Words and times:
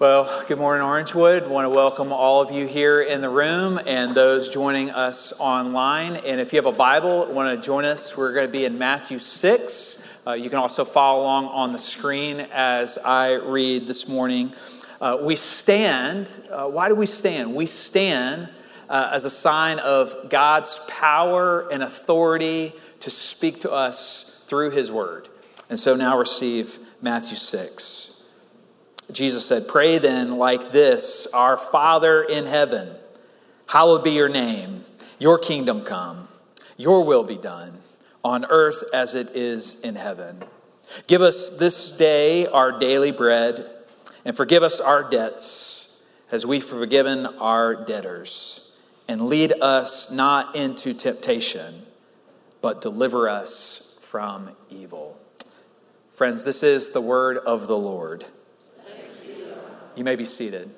Well, 0.00 0.44
good 0.48 0.58
morning, 0.58 0.84
Orangewood. 0.84 1.46
want 1.46 1.66
to 1.66 1.70
welcome 1.70 2.12
all 2.12 2.42
of 2.42 2.50
you 2.50 2.66
here 2.66 3.00
in 3.00 3.20
the 3.20 3.28
room 3.28 3.78
and 3.86 4.12
those 4.12 4.48
joining 4.48 4.90
us 4.90 5.32
online. 5.38 6.16
And 6.16 6.40
if 6.40 6.52
you 6.52 6.56
have 6.56 6.66
a 6.66 6.72
Bible, 6.72 7.32
want 7.32 7.54
to 7.54 7.64
join 7.64 7.84
us, 7.84 8.16
we're 8.16 8.34
going 8.34 8.48
to 8.48 8.50
be 8.50 8.64
in 8.64 8.76
Matthew 8.76 9.20
6. 9.20 10.08
Uh, 10.26 10.32
you 10.32 10.50
can 10.50 10.58
also 10.58 10.84
follow 10.84 11.22
along 11.22 11.44
on 11.46 11.70
the 11.70 11.78
screen 11.78 12.40
as 12.52 12.98
I 12.98 13.34
read 13.34 13.86
this 13.86 14.08
morning. 14.08 14.52
Uh, 15.00 15.18
we 15.22 15.36
stand. 15.36 16.28
Uh, 16.50 16.66
why 16.66 16.88
do 16.88 16.96
we 16.96 17.06
stand? 17.06 17.54
We 17.54 17.66
stand 17.66 18.48
uh, 18.88 19.10
as 19.12 19.24
a 19.24 19.30
sign 19.30 19.78
of 19.78 20.28
God's 20.28 20.80
power 20.88 21.68
and 21.70 21.84
authority 21.84 22.72
to 22.98 23.10
speak 23.10 23.60
to 23.60 23.70
us 23.70 24.42
through 24.46 24.70
His 24.70 24.90
Word. 24.90 25.28
And 25.70 25.78
so 25.78 25.94
now 25.94 26.18
receive 26.18 26.80
Matthew 27.00 27.36
6. 27.36 28.13
Jesus 29.14 29.46
said, 29.46 29.68
Pray 29.68 29.98
then 29.98 30.38
like 30.38 30.72
this 30.72 31.28
Our 31.32 31.56
Father 31.56 32.24
in 32.24 32.46
heaven, 32.46 32.90
hallowed 33.68 34.04
be 34.04 34.10
your 34.10 34.28
name, 34.28 34.84
your 35.18 35.38
kingdom 35.38 35.82
come, 35.82 36.28
your 36.76 37.04
will 37.04 37.24
be 37.24 37.36
done, 37.36 37.78
on 38.24 38.44
earth 38.46 38.82
as 38.92 39.14
it 39.14 39.30
is 39.30 39.80
in 39.82 39.94
heaven. 39.94 40.42
Give 41.06 41.22
us 41.22 41.50
this 41.50 41.92
day 41.92 42.46
our 42.46 42.78
daily 42.78 43.12
bread, 43.12 43.64
and 44.24 44.36
forgive 44.36 44.62
us 44.62 44.80
our 44.80 45.08
debts 45.08 45.96
as 46.30 46.44
we've 46.44 46.64
forgiven 46.64 47.26
our 47.26 47.84
debtors. 47.84 48.60
And 49.06 49.22
lead 49.22 49.52
us 49.60 50.10
not 50.10 50.56
into 50.56 50.94
temptation, 50.94 51.82
but 52.62 52.80
deliver 52.80 53.28
us 53.28 53.98
from 54.00 54.50
evil. 54.70 55.20
Friends, 56.12 56.42
this 56.42 56.62
is 56.62 56.90
the 56.90 57.02
word 57.02 57.36
of 57.36 57.66
the 57.66 57.76
Lord. 57.76 58.24
You 59.96 60.02
may 60.02 60.16
be 60.16 60.24
seated. 60.24 60.70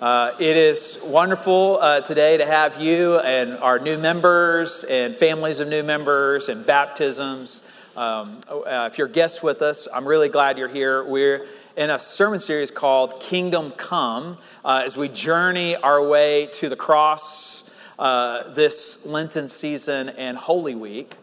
Uh, 0.00 0.32
it 0.40 0.56
is 0.56 1.00
wonderful 1.06 1.78
uh, 1.80 2.00
today 2.00 2.36
to 2.36 2.44
have 2.44 2.80
you 2.80 3.20
and 3.20 3.56
our 3.58 3.78
new 3.78 3.98
members 3.98 4.82
and 4.82 5.14
families 5.14 5.60
of 5.60 5.68
new 5.68 5.84
members 5.84 6.48
and 6.48 6.66
baptisms. 6.66 7.62
Um, 7.96 8.40
uh, 8.50 8.88
if 8.90 8.98
you're 8.98 9.06
guests 9.06 9.44
with 9.44 9.62
us, 9.62 9.86
I'm 9.94 10.08
really 10.08 10.28
glad 10.28 10.58
you're 10.58 10.66
here. 10.66 11.04
We're 11.04 11.46
in 11.76 11.90
a 11.90 12.00
sermon 12.00 12.40
series 12.40 12.72
called 12.72 13.20
Kingdom 13.20 13.70
Come 13.72 14.36
uh, 14.64 14.82
as 14.84 14.96
we 14.96 15.06
journey 15.06 15.76
our 15.76 16.04
way 16.04 16.48
to 16.54 16.68
the 16.68 16.74
cross 16.74 17.70
uh, 18.00 18.52
this 18.54 19.06
Lenten 19.06 19.46
season 19.46 20.08
and 20.08 20.36
Holy 20.36 20.74
Week. 20.74 21.14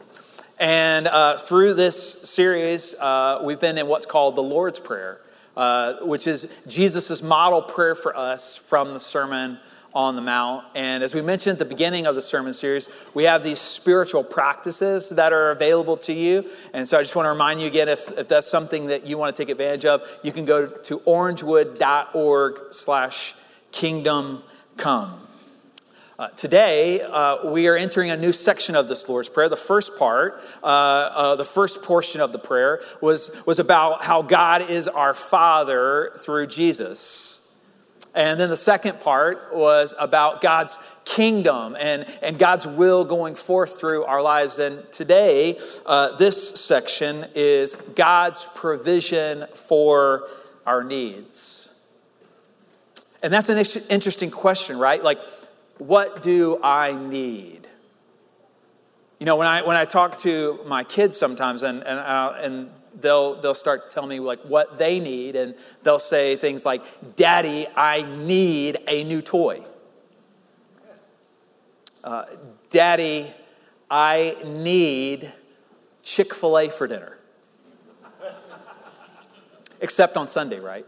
And 0.57 1.05
uh, 1.07 1.37
through 1.37 1.73
this 1.73 2.29
series, 2.29 2.95
we've 3.43 3.59
been 3.59 3.77
in 3.77 3.87
what's 3.87 4.05
called 4.05 4.37
the 4.37 4.43
Lord's 4.43 4.79
Prayer. 4.79 5.19
Uh, 5.57 6.05
which 6.05 6.27
is 6.27 6.55
Jesus' 6.67 7.23
model 7.23 7.63
prayer 7.63 7.95
for 7.95 8.15
us 8.15 8.55
from 8.55 8.93
the 8.93 8.99
Sermon 8.99 9.57
on 9.91 10.15
the 10.15 10.21
Mount. 10.21 10.63
And 10.75 11.03
as 11.03 11.15
we 11.15 11.21
mentioned 11.23 11.53
at 11.53 11.57
the 11.57 11.65
beginning 11.65 12.05
of 12.05 12.13
the 12.13 12.21
sermon 12.21 12.53
series, 12.53 12.87
we 13.15 13.23
have 13.23 13.41
these 13.41 13.57
spiritual 13.57 14.23
practices 14.23 15.09
that 15.09 15.33
are 15.33 15.49
available 15.49 15.97
to 15.97 16.13
you. 16.13 16.47
And 16.75 16.87
so 16.87 16.99
I 16.99 17.01
just 17.01 17.15
want 17.15 17.25
to 17.25 17.31
remind 17.31 17.59
you 17.59 17.65
again 17.65 17.89
if, 17.89 18.11
if 18.11 18.27
that's 18.27 18.45
something 18.45 18.85
that 18.85 19.07
you 19.07 19.17
want 19.17 19.33
to 19.33 19.41
take 19.41 19.49
advantage 19.49 19.85
of, 19.85 20.07
you 20.21 20.31
can 20.31 20.45
go 20.45 20.67
to 20.67 20.99
orangewood.org 20.99 22.59
slash 22.69 23.33
kingdom 23.71 24.43
come. 24.77 25.26
Uh, 26.19 26.29
today, 26.29 26.99
uh, 27.01 27.47
we 27.51 27.67
are 27.67 27.75
entering 27.75 28.09
a 28.09 28.17
new 28.17 28.31
section 28.31 28.75
of 28.75 28.87
this 28.87 29.07
Lord's 29.07 29.29
Prayer. 29.29 29.49
The 29.49 29.55
first 29.55 29.99
part, 29.99 30.41
uh, 30.63 30.65
uh, 30.65 31.35
the 31.35 31.45
first 31.45 31.83
portion 31.83 32.21
of 32.21 32.31
the 32.31 32.39
prayer, 32.39 32.81
was, 33.01 33.29
was 33.45 33.59
about 33.59 34.03
how 34.03 34.23
God 34.23 34.67
is 34.67 34.87
our 34.87 35.13
Father 35.13 36.13
through 36.17 36.47
Jesus. 36.47 37.55
And 38.15 38.39
then 38.39 38.49
the 38.49 38.57
second 38.57 38.99
part 38.99 39.53
was 39.55 39.93
about 39.99 40.41
God's 40.41 40.79
kingdom 41.05 41.77
and, 41.79 42.07
and 42.23 42.39
God's 42.39 42.65
will 42.65 43.05
going 43.05 43.35
forth 43.35 43.79
through 43.79 44.05
our 44.05 44.23
lives. 44.23 44.57
And 44.57 44.91
today, 44.91 45.59
uh, 45.85 46.17
this 46.17 46.59
section 46.59 47.27
is 47.35 47.75
God's 47.75 48.47
provision 48.55 49.45
for 49.53 50.27
our 50.65 50.83
needs. 50.83 51.69
And 53.21 53.31
that's 53.31 53.49
an 53.49 53.59
interesting 53.91 54.31
question, 54.31 54.79
right? 54.79 55.03
Like, 55.03 55.19
what 55.79 56.21
do 56.21 56.59
I 56.63 56.93
need? 56.93 57.67
You 59.19 59.25
know, 59.25 59.35
when 59.35 59.47
I, 59.47 59.63
when 59.63 59.75
I 59.75 59.85
talk 59.85 60.17
to 60.17 60.59
my 60.65 60.83
kids 60.83 61.17
sometimes 61.17 61.63
and, 61.63 61.83
and, 61.83 61.99
uh, 61.99 62.33
and 62.39 62.69
they'll, 62.99 63.39
they'll 63.41 63.53
start 63.53 63.89
telling 63.89 64.09
me 64.09 64.19
like 64.19 64.39
what 64.41 64.77
they 64.77 64.99
need 64.99 65.35
and 65.35 65.55
they'll 65.83 65.99
say 65.99 66.35
things 66.35 66.65
like, 66.65 66.81
Daddy, 67.15 67.67
I 67.75 68.03
need 68.03 68.77
a 68.87 69.03
new 69.03 69.21
toy. 69.21 69.63
Uh, 72.03 72.25
Daddy, 72.69 73.33
I 73.89 74.37
need 74.45 75.31
Chick 76.03 76.33
fil 76.33 76.57
A 76.57 76.69
for 76.69 76.87
dinner. 76.87 77.17
Except 79.81 80.15
on 80.15 80.27
Sunday, 80.27 80.59
right? 80.59 80.85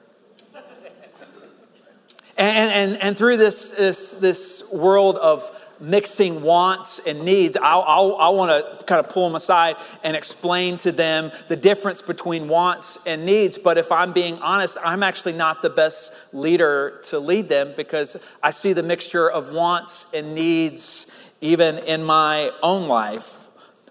And, 2.40 2.72
and, 2.94 3.02
and 3.02 3.18
through 3.18 3.36
this, 3.36 3.72
this, 3.72 4.12
this 4.12 4.64
world 4.72 5.18
of 5.18 5.52
mixing 5.82 6.42
wants 6.42 7.00
and 7.06 7.24
needs, 7.24 7.58
I'll, 7.62 7.84
I'll, 7.86 8.16
i 8.16 8.30
want 8.30 8.50
to 8.80 8.86
kind 8.86 9.06
of 9.06 9.12
pull 9.12 9.28
them 9.28 9.36
aside 9.36 9.76
and 10.06 10.16
explain 10.16 10.78
to 10.80 10.94
them 10.94 11.32
the 11.50 11.58
difference 11.58 12.02
between 12.02 12.48
wants 12.48 12.98
and 13.06 13.26
needs. 13.26 13.58
But 13.58 13.78
if 13.78 13.92
I'm 13.92 14.14
being 14.14 14.40
honest, 14.40 14.78
I'm 14.84 15.04
actually 15.04 15.34
not 15.34 15.62
the 15.62 15.70
best 15.70 16.14
leader 16.34 17.02
to 17.10 17.20
lead 17.20 17.50
them 17.50 17.74
because 17.76 18.16
I 18.42 18.52
see 18.52 18.72
the 18.72 18.84
mixture 18.84 19.30
of 19.30 19.52
wants 19.52 20.06
and 20.14 20.34
needs 20.34 21.12
even 21.42 21.80
in 21.80 22.04
my 22.06 22.52
own 22.64 22.88
life. 22.88 23.36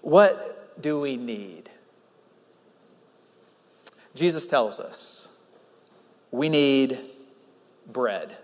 What 0.01 0.81
do 0.81 0.99
we 0.99 1.17
need? 1.17 1.69
Jesus 4.15 4.47
tells 4.47 4.79
us 4.79 5.27
we 6.31 6.49
need 6.49 6.97
bread. 7.91 8.35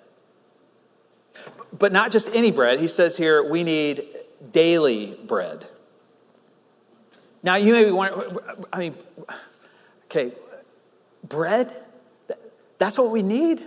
But 1.74 1.92
not 1.92 2.12
just 2.12 2.30
any 2.34 2.52
bread. 2.52 2.80
He 2.80 2.88
says 2.88 3.18
here, 3.18 3.44
we 3.44 3.64
need 3.64 4.06
daily 4.52 5.18
bread. 5.26 5.66
Now, 7.44 7.56
you 7.56 7.74
may 7.74 7.86
be 7.86 7.92
wondering, 7.92 8.38
I 8.74 8.80
mean, 8.80 8.96
okay, 10.06 10.34
bread? 11.24 11.72
That's 12.78 12.98
what 12.98 13.12
we 13.12 13.22
need? 13.22 13.64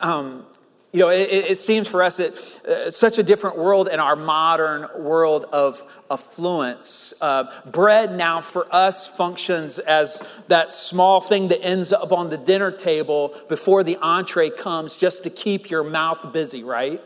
Um, 0.00 0.46
you 0.94 1.00
know, 1.00 1.08
it, 1.08 1.28
it, 1.28 1.58
seems 1.58 1.88
for 1.88 2.04
us 2.04 2.18
that 2.18 2.62
uh, 2.68 2.88
such 2.88 3.18
a 3.18 3.24
different 3.24 3.58
world 3.58 3.88
in 3.88 3.98
our 3.98 4.14
modern 4.14 4.86
world 5.02 5.44
of 5.52 5.82
affluence. 6.08 7.12
Uh, 7.20 7.50
bread 7.66 8.16
now 8.16 8.40
for 8.40 8.72
us 8.72 9.08
functions 9.08 9.80
as 9.80 10.22
that 10.46 10.70
small 10.70 11.20
thing 11.20 11.48
that 11.48 11.60
ends 11.64 11.92
up 11.92 12.12
on 12.12 12.30
the 12.30 12.38
dinner 12.38 12.70
table 12.70 13.34
before 13.48 13.82
the 13.82 13.96
entree 13.96 14.50
comes 14.50 14.96
just 14.96 15.24
to 15.24 15.30
keep 15.30 15.68
your 15.68 15.82
mouth 15.82 16.32
busy, 16.32 16.62
right? 16.62 17.02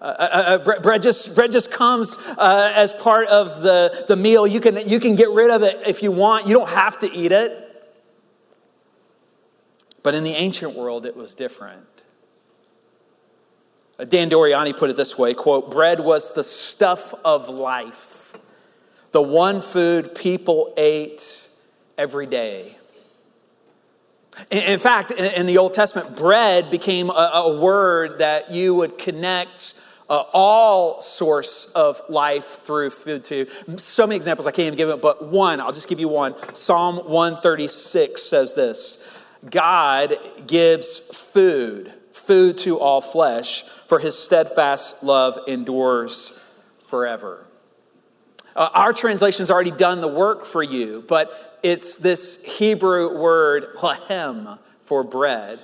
Uh, 0.00 0.02
uh, 0.02 0.58
uh 0.66 0.80
bread, 0.80 1.00
just, 1.00 1.36
bread 1.36 1.52
just 1.52 1.70
comes 1.70 2.16
uh, 2.36 2.72
as 2.74 2.92
part 2.94 3.28
of 3.28 3.62
the, 3.62 4.06
the 4.08 4.16
meal. 4.16 4.44
You 4.44 4.58
can, 4.58 4.88
you 4.88 4.98
can 4.98 5.14
get 5.14 5.30
rid 5.30 5.52
of 5.52 5.62
it 5.62 5.86
if 5.86 6.02
you 6.02 6.10
want, 6.10 6.48
you 6.48 6.58
don't 6.58 6.70
have 6.70 6.98
to 6.98 7.12
eat 7.12 7.30
it. 7.30 7.64
But 10.02 10.16
in 10.16 10.24
the 10.24 10.32
ancient 10.32 10.74
world, 10.74 11.06
it 11.06 11.16
was 11.16 11.36
different. 11.36 11.97
Dan 14.06 14.30
Doriani 14.30 14.76
put 14.76 14.90
it 14.90 14.96
this 14.96 15.18
way 15.18 15.34
quote, 15.34 15.70
bread 15.70 16.00
was 16.00 16.32
the 16.32 16.44
stuff 16.44 17.14
of 17.24 17.48
life, 17.48 18.36
the 19.12 19.22
one 19.22 19.60
food 19.60 20.14
people 20.14 20.72
ate 20.76 21.48
every 21.96 22.26
day. 22.26 22.76
In 24.50 24.78
fact, 24.78 25.10
in 25.10 25.46
the 25.46 25.58
Old 25.58 25.72
Testament, 25.72 26.16
bread 26.16 26.70
became 26.70 27.10
a, 27.10 27.58
word 27.60 28.18
that 28.18 28.52
you 28.52 28.72
would 28.72 28.96
connect 28.96 29.74
uh, 30.08 30.22
all 30.32 31.00
source 31.00 31.72
of 31.72 32.00
life 32.08 32.62
through 32.64 32.90
food 32.90 33.24
to. 33.24 33.46
So 33.78 34.06
many 34.06 34.14
examples, 34.14 34.46
I 34.46 34.52
can't 34.52 34.68
even 34.68 34.76
give 34.76 34.90
it, 34.90 35.02
but 35.02 35.26
one, 35.26 35.60
I'll 35.60 35.72
just 35.72 35.88
give 35.88 35.98
you 35.98 36.08
one. 36.08 36.34
Psalm 36.54 36.98
136 36.98 38.22
says 38.22 38.54
this 38.54 39.04
God 39.50 40.16
gives 40.46 40.98
food, 40.98 41.92
food 42.28 42.58
to 42.58 42.78
all 42.78 43.00
flesh 43.00 43.64
for 43.86 43.98
his 43.98 44.16
steadfast 44.16 45.02
love 45.02 45.38
endures 45.48 46.44
forever. 46.86 47.46
Uh, 48.54 48.68
our 48.74 48.92
translation's 48.92 49.50
already 49.50 49.70
done 49.70 50.02
the 50.02 50.08
work 50.08 50.44
for 50.44 50.62
you, 50.62 51.02
but 51.08 51.58
it's 51.62 51.96
this 51.96 52.44
Hebrew 52.44 53.18
word, 53.18 53.76
lechem, 53.76 54.58
for 54.82 55.02
bread. 55.02 55.58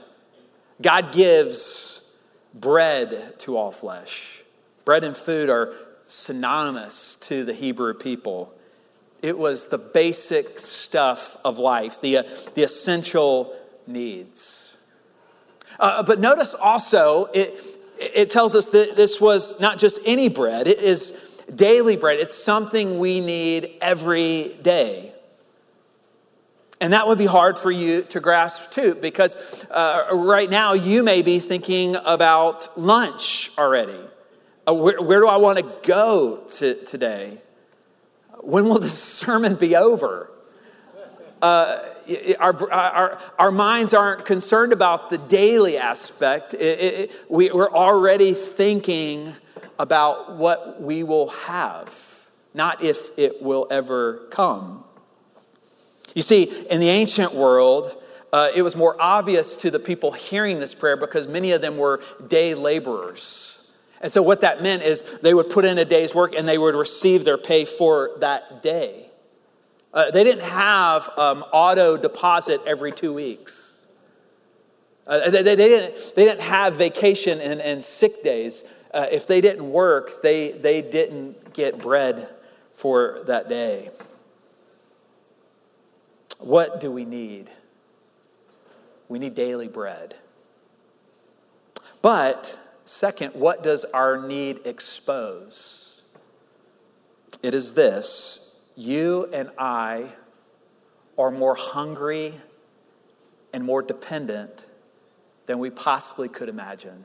God 0.80 1.12
gives 1.12 2.16
bread 2.54 3.38
to 3.40 3.58
all 3.58 3.70
flesh. 3.70 4.42
Bread 4.86 5.04
and 5.04 5.14
food 5.16 5.50
are 5.50 5.74
synonymous 6.00 7.16
to 7.16 7.44
the 7.44 7.52
Hebrew 7.52 7.92
people. 7.92 8.54
It 9.20 9.36
was 9.36 9.66
the 9.66 9.78
basic 9.78 10.58
stuff 10.58 11.36
of 11.44 11.58
life, 11.58 12.00
the, 12.00 12.18
uh, 12.18 12.22
the 12.54 12.62
essential 12.62 13.54
needs. 13.86 14.63
Uh, 15.78 16.02
but 16.02 16.20
notice 16.20 16.54
also, 16.54 17.26
it, 17.34 17.60
it 17.98 18.30
tells 18.30 18.54
us 18.54 18.70
that 18.70 18.96
this 18.96 19.20
was 19.20 19.58
not 19.60 19.78
just 19.78 20.00
any 20.04 20.28
bread, 20.28 20.66
it 20.66 20.78
is 20.78 21.30
daily 21.54 21.96
bread. 21.96 22.20
It's 22.20 22.34
something 22.34 22.98
we 22.98 23.20
need 23.20 23.74
every 23.80 24.56
day. 24.62 25.12
And 26.80 26.92
that 26.92 27.06
would 27.06 27.18
be 27.18 27.26
hard 27.26 27.56
for 27.56 27.70
you 27.70 28.02
to 28.02 28.20
grasp 28.20 28.70
too, 28.70 28.94
because 28.94 29.64
uh, 29.70 30.06
right 30.12 30.50
now 30.50 30.72
you 30.72 31.02
may 31.02 31.22
be 31.22 31.38
thinking 31.38 31.96
about 32.04 32.76
lunch 32.76 33.52
already. 33.56 34.00
Uh, 34.66 34.74
where, 34.74 35.00
where, 35.00 35.20
do 35.20 35.28
I 35.28 35.36
want 35.36 35.58
to 35.58 35.76
go 35.86 36.38
to, 36.38 36.74
today? 36.84 37.40
When 38.40 38.64
will 38.64 38.80
the 38.80 38.88
sermon 38.88 39.54
be 39.54 39.76
over? 39.76 40.30
Uh, 41.40 41.78
our, 42.38 42.72
our, 42.72 43.20
our 43.38 43.52
minds 43.52 43.94
aren't 43.94 44.26
concerned 44.26 44.72
about 44.72 45.10
the 45.10 45.18
daily 45.18 45.76
aspect. 45.78 46.54
It, 46.54 46.58
it, 46.60 47.24
we, 47.28 47.50
we're 47.50 47.72
already 47.72 48.32
thinking 48.34 49.34
about 49.78 50.36
what 50.36 50.80
we 50.80 51.02
will 51.02 51.28
have, 51.28 52.26
not 52.52 52.82
if 52.82 53.16
it 53.18 53.42
will 53.42 53.66
ever 53.70 54.26
come. 54.30 54.84
You 56.14 56.22
see, 56.22 56.44
in 56.70 56.80
the 56.80 56.88
ancient 56.88 57.34
world, 57.34 58.00
uh, 58.32 58.50
it 58.54 58.62
was 58.62 58.76
more 58.76 58.96
obvious 59.00 59.56
to 59.56 59.70
the 59.70 59.78
people 59.78 60.12
hearing 60.12 60.60
this 60.60 60.74
prayer 60.74 60.96
because 60.96 61.28
many 61.28 61.52
of 61.52 61.60
them 61.60 61.76
were 61.76 62.02
day 62.26 62.54
laborers. 62.54 63.72
And 64.00 64.10
so, 64.12 64.22
what 64.22 64.42
that 64.42 64.62
meant 64.62 64.82
is 64.82 65.02
they 65.20 65.34
would 65.34 65.50
put 65.50 65.64
in 65.64 65.78
a 65.78 65.84
day's 65.84 66.14
work 66.14 66.34
and 66.34 66.46
they 66.46 66.58
would 66.58 66.74
receive 66.74 67.24
their 67.24 67.38
pay 67.38 67.64
for 67.64 68.10
that 68.18 68.62
day. 68.62 69.08
Uh, 69.94 70.10
they 70.10 70.24
didn't 70.24 70.42
have 70.42 71.08
um, 71.16 71.44
auto 71.52 71.96
deposit 71.96 72.60
every 72.66 72.90
two 72.90 73.14
weeks. 73.14 73.78
Uh, 75.06 75.30
they, 75.30 75.42
they, 75.42 75.54
didn't, 75.54 76.16
they 76.16 76.24
didn't 76.24 76.40
have 76.40 76.74
vacation 76.74 77.40
and, 77.40 77.60
and 77.60 77.82
sick 77.82 78.24
days. 78.24 78.64
Uh, 78.92 79.06
if 79.10 79.28
they 79.28 79.40
didn't 79.40 79.70
work, 79.70 80.20
they, 80.20 80.50
they 80.50 80.82
didn't 80.82 81.54
get 81.54 81.80
bread 81.80 82.28
for 82.74 83.22
that 83.26 83.48
day. 83.48 83.90
What 86.38 86.80
do 86.80 86.90
we 86.90 87.04
need? 87.04 87.48
We 89.08 89.20
need 89.20 89.34
daily 89.34 89.68
bread. 89.68 90.16
But, 92.02 92.58
second, 92.84 93.34
what 93.34 93.62
does 93.62 93.84
our 93.84 94.26
need 94.26 94.60
expose? 94.64 96.02
It 97.42 97.54
is 97.54 97.74
this 97.74 98.43
you 98.76 99.28
and 99.32 99.50
I 99.58 100.08
are 101.16 101.30
more 101.30 101.54
hungry 101.54 102.34
and 103.52 103.64
more 103.64 103.82
dependent 103.82 104.66
than 105.46 105.58
we 105.58 105.70
possibly 105.70 106.28
could 106.28 106.48
imagine. 106.48 107.04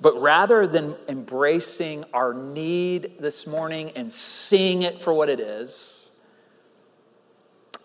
But 0.00 0.20
rather 0.20 0.66
than 0.66 0.96
embracing 1.08 2.04
our 2.12 2.34
need 2.34 3.12
this 3.18 3.46
morning 3.46 3.92
and 3.96 4.10
seeing 4.10 4.82
it 4.82 5.00
for 5.00 5.14
what 5.14 5.30
it 5.30 5.40
is, 5.40 6.14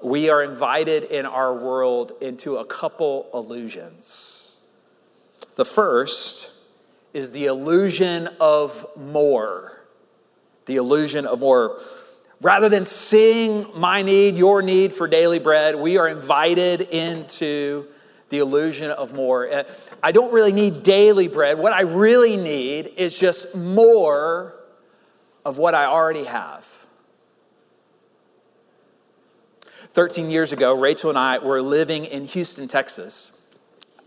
we 0.04 0.30
are 0.30 0.44
invited 0.44 1.04
in 1.06 1.26
our 1.26 1.54
world 1.54 2.14
into 2.22 2.58
a 2.58 2.66
couple 2.66 3.30
illusions. 3.34 4.58
The 5.56 5.66
first 5.66 6.52
is 7.14 7.32
the 7.32 7.46
illusion 7.46 8.30
of 8.40 8.86
more. 8.98 9.81
The 10.72 10.78
illusion 10.78 11.26
of 11.26 11.42
more. 11.42 11.82
Rather 12.40 12.70
than 12.70 12.86
seeing 12.86 13.68
my 13.76 14.04
need, 14.04 14.38
your 14.38 14.62
need 14.62 14.94
for 14.94 15.06
daily 15.06 15.38
bread, 15.38 15.76
we 15.76 15.98
are 15.98 16.08
invited 16.08 16.80
into 16.80 17.88
the 18.30 18.38
illusion 18.38 18.90
of 18.90 19.12
more. 19.12 19.66
I 20.02 20.14
don't 20.14 20.32
really 20.32 20.54
need 20.54 20.84
daily 20.84 21.28
bread. 21.28 21.60
What 21.60 21.74
I 21.74 21.82
really 21.82 22.38
need 22.38 22.94
is 22.96 23.20
just 23.20 23.54
more 23.54 24.56
of 25.44 25.58
what 25.58 25.76
I 25.76 25.88
already 25.88 26.24
have. 26.24 26.66
13 29.90 30.32
years 30.32 30.54
ago, 30.54 30.74
Rachel 30.80 31.10
and 31.10 31.20
I 31.20 31.40
were 31.40 31.62
living 31.62 32.06
in 32.06 32.24
Houston, 32.24 32.70
Texas. 32.70 33.42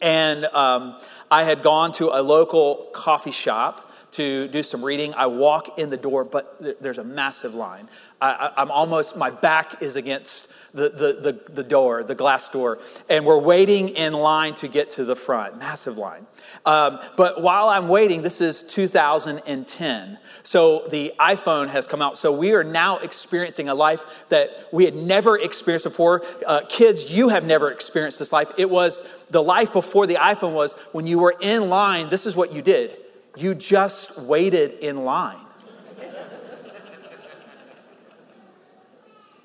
And 0.00 0.46
um, 0.46 0.98
I 1.30 1.44
had 1.44 1.62
gone 1.62 1.92
to 1.92 2.08
a 2.08 2.22
local 2.22 2.88
coffee 2.94 3.32
shop 3.32 3.83
to 4.14 4.46
do 4.48 4.62
some 4.62 4.84
reading. 4.84 5.12
I 5.14 5.26
walk 5.26 5.78
in 5.78 5.90
the 5.90 5.96
door, 5.96 6.24
but 6.24 6.80
there's 6.80 6.98
a 6.98 7.04
massive 7.04 7.54
line. 7.54 7.88
I, 8.20 8.52
am 8.56 8.70
almost, 8.70 9.16
my 9.16 9.30
back 9.30 9.82
is 9.82 9.96
against 9.96 10.50
the, 10.72 10.88
the, 10.88 11.32
the, 11.32 11.52
the, 11.52 11.64
door, 11.64 12.04
the 12.04 12.14
glass 12.14 12.48
door, 12.48 12.78
and 13.10 13.26
we're 13.26 13.40
waiting 13.40 13.90
in 13.90 14.12
line 14.12 14.54
to 14.54 14.68
get 14.68 14.90
to 14.90 15.04
the 15.04 15.16
front. 15.16 15.58
Massive 15.58 15.98
line. 15.98 16.26
Um, 16.64 17.00
but 17.16 17.42
while 17.42 17.68
I'm 17.68 17.88
waiting, 17.88 18.22
this 18.22 18.40
is 18.40 18.62
2010. 18.62 20.18
So 20.42 20.86
the 20.88 21.12
iPhone 21.18 21.68
has 21.68 21.86
come 21.86 22.00
out. 22.00 22.16
So 22.16 22.32
we 22.32 22.54
are 22.54 22.64
now 22.64 22.98
experiencing 22.98 23.68
a 23.68 23.74
life 23.74 24.28
that 24.30 24.68
we 24.72 24.84
had 24.84 24.94
never 24.94 25.38
experienced 25.38 25.84
before. 25.84 26.22
Uh, 26.46 26.62
kids, 26.68 27.12
you 27.12 27.28
have 27.28 27.44
never 27.44 27.70
experienced 27.70 28.20
this 28.20 28.32
life. 28.32 28.52
It 28.56 28.70
was 28.70 29.24
the 29.30 29.42
life 29.42 29.72
before 29.72 30.06
the 30.06 30.14
iPhone 30.14 30.54
was 30.54 30.74
when 30.92 31.06
you 31.06 31.18
were 31.18 31.34
in 31.40 31.68
line, 31.68 32.08
this 32.08 32.26
is 32.26 32.36
what 32.36 32.52
you 32.52 32.62
did 32.62 33.03
you 33.36 33.54
just 33.54 34.18
waited 34.18 34.72
in 34.80 35.04
line. 35.04 35.38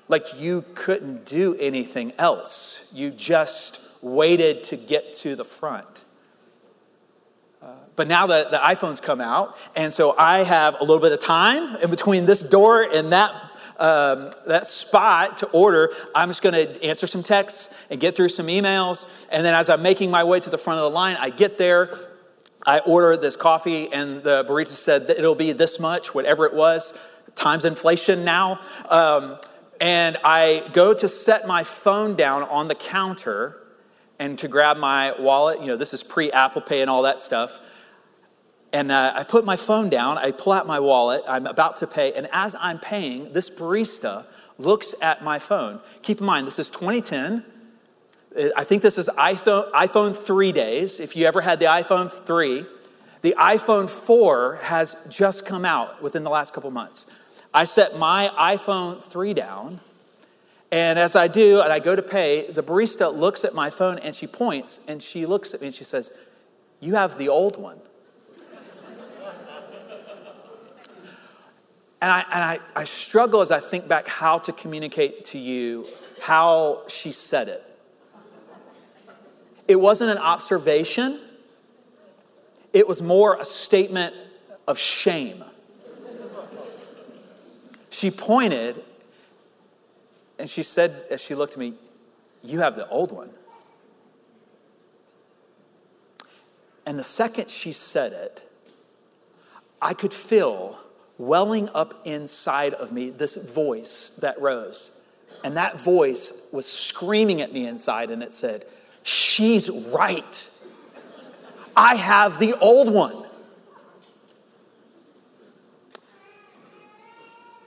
like 0.08 0.40
you 0.40 0.64
couldn't 0.74 1.24
do 1.24 1.56
anything 1.60 2.12
else. 2.18 2.84
You 2.92 3.10
just 3.10 3.80
waited 4.02 4.64
to 4.64 4.76
get 4.76 5.12
to 5.14 5.36
the 5.36 5.44
front. 5.44 6.04
But 7.96 8.08
now 8.08 8.26
the, 8.26 8.48
the 8.50 8.56
iPhone's 8.56 9.00
come 9.00 9.20
out, 9.20 9.58
and 9.76 9.92
so 9.92 10.16
I 10.16 10.38
have 10.38 10.76
a 10.80 10.80
little 10.80 11.00
bit 11.00 11.12
of 11.12 11.18
time 11.18 11.76
in 11.76 11.90
between 11.90 12.24
this 12.24 12.40
door 12.40 12.82
and 12.82 13.12
that 13.12 13.34
um, 13.78 14.30
that 14.46 14.66
spot 14.66 15.38
to 15.38 15.46
order, 15.48 15.90
I'm 16.14 16.28
just 16.28 16.42
going 16.42 16.54
to 16.54 16.84
answer 16.84 17.06
some 17.06 17.22
texts 17.22 17.74
and 17.90 17.98
get 17.98 18.14
through 18.14 18.28
some 18.28 18.46
emails. 18.46 19.06
And 19.30 19.44
then 19.44 19.54
as 19.54 19.70
I'm 19.70 19.80
making 19.80 20.10
my 20.10 20.22
way 20.22 20.38
to 20.38 20.50
the 20.50 20.58
front 20.58 20.78
of 20.78 20.84
the 20.84 20.94
line, 20.94 21.16
I 21.18 21.30
get 21.30 21.56
there, 21.56 22.09
I 22.66 22.80
order 22.80 23.16
this 23.16 23.36
coffee, 23.36 23.92
and 23.92 24.22
the 24.22 24.44
barista 24.44 24.76
said 24.76 25.08
it'll 25.10 25.34
be 25.34 25.52
this 25.52 25.80
much, 25.80 26.14
whatever 26.14 26.44
it 26.46 26.54
was, 26.54 26.98
times 27.34 27.64
inflation 27.64 28.24
now. 28.24 28.60
Um, 28.88 29.38
and 29.80 30.18
I 30.22 30.68
go 30.74 30.92
to 30.92 31.08
set 31.08 31.46
my 31.46 31.64
phone 31.64 32.16
down 32.16 32.42
on 32.42 32.68
the 32.68 32.74
counter 32.74 33.56
and 34.18 34.38
to 34.38 34.48
grab 34.48 34.76
my 34.76 35.18
wallet. 35.18 35.60
You 35.60 35.68
know, 35.68 35.76
this 35.76 35.94
is 35.94 36.02
pre 36.02 36.30
Apple 36.30 36.60
Pay 36.60 36.82
and 36.82 36.90
all 36.90 37.02
that 37.02 37.18
stuff. 37.18 37.60
And 38.72 38.92
uh, 38.92 39.14
I 39.16 39.24
put 39.24 39.44
my 39.44 39.56
phone 39.56 39.88
down, 39.88 40.18
I 40.18 40.30
pull 40.30 40.52
out 40.52 40.66
my 40.66 40.78
wallet, 40.78 41.24
I'm 41.26 41.46
about 41.46 41.76
to 41.78 41.88
pay, 41.88 42.12
and 42.12 42.28
as 42.32 42.54
I'm 42.54 42.78
paying, 42.78 43.32
this 43.32 43.50
barista 43.50 44.26
looks 44.58 44.94
at 45.02 45.24
my 45.24 45.40
phone. 45.40 45.80
Keep 46.02 46.20
in 46.20 46.26
mind, 46.26 46.46
this 46.46 46.60
is 46.60 46.70
2010. 46.70 47.44
I 48.56 48.62
think 48.62 48.82
this 48.82 48.96
is 48.96 49.08
iPhone, 49.18 49.70
iPhone 49.72 50.16
3 50.16 50.52
days. 50.52 51.00
If 51.00 51.16
you 51.16 51.26
ever 51.26 51.40
had 51.40 51.58
the 51.58 51.66
iPhone 51.66 52.10
3, 52.10 52.64
the 53.22 53.34
iPhone 53.36 53.90
4 53.90 54.60
has 54.62 54.96
just 55.10 55.44
come 55.44 55.64
out 55.64 56.00
within 56.00 56.22
the 56.22 56.30
last 56.30 56.54
couple 56.54 56.70
months. 56.70 57.06
I 57.52 57.64
set 57.64 57.98
my 57.98 58.30
iPhone 58.38 59.02
3 59.02 59.34
down, 59.34 59.80
and 60.70 60.98
as 60.98 61.16
I 61.16 61.26
do, 61.26 61.60
and 61.60 61.72
I 61.72 61.80
go 61.80 61.96
to 61.96 62.02
pay, 62.02 62.48
the 62.50 62.62
barista 62.62 63.12
looks 63.12 63.44
at 63.44 63.52
my 63.52 63.68
phone 63.68 63.98
and 63.98 64.14
she 64.14 64.28
points 64.28 64.80
and 64.86 65.02
she 65.02 65.26
looks 65.26 65.52
at 65.52 65.60
me 65.60 65.66
and 65.66 65.74
she 65.74 65.82
says, 65.82 66.12
You 66.78 66.94
have 66.94 67.18
the 67.18 67.28
old 67.28 67.56
one. 67.56 67.80
And 72.02 72.10
I, 72.10 72.20
and 72.32 72.42
I, 72.42 72.58
I 72.74 72.84
struggle 72.84 73.42
as 73.42 73.50
I 73.50 73.60
think 73.60 73.86
back 73.86 74.08
how 74.08 74.38
to 74.38 74.52
communicate 74.52 75.26
to 75.26 75.38
you 75.38 75.86
how 76.22 76.84
she 76.88 77.12
said 77.12 77.48
it. 77.48 77.69
It 79.70 79.78
wasn't 79.78 80.10
an 80.10 80.18
observation, 80.18 81.20
it 82.72 82.88
was 82.88 83.00
more 83.00 83.36
a 83.36 83.44
statement 83.44 84.16
of 84.66 84.80
shame. 84.80 85.44
She 87.88 88.10
pointed 88.10 88.82
and 90.40 90.50
she 90.50 90.64
said, 90.64 91.04
as 91.08 91.22
she 91.22 91.36
looked 91.36 91.52
at 91.52 91.60
me, 91.60 91.74
You 92.42 92.58
have 92.58 92.74
the 92.74 92.88
old 92.88 93.12
one. 93.12 93.30
And 96.84 96.98
the 96.98 97.04
second 97.04 97.48
she 97.48 97.70
said 97.70 98.12
it, 98.12 98.50
I 99.80 99.94
could 99.94 100.12
feel 100.12 100.80
welling 101.16 101.68
up 101.76 102.04
inside 102.04 102.74
of 102.74 102.90
me 102.90 103.10
this 103.10 103.36
voice 103.36 104.18
that 104.20 104.40
rose. 104.40 105.00
And 105.44 105.56
that 105.56 105.78
voice 105.80 106.48
was 106.50 106.66
screaming 106.66 107.40
at 107.40 107.52
me 107.52 107.68
inside, 107.68 108.10
and 108.10 108.20
it 108.20 108.32
said, 108.32 108.64
She's 109.02 109.70
right. 109.70 110.48
I 111.76 111.94
have 111.94 112.38
the 112.38 112.54
old 112.58 112.92
one. 112.92 113.24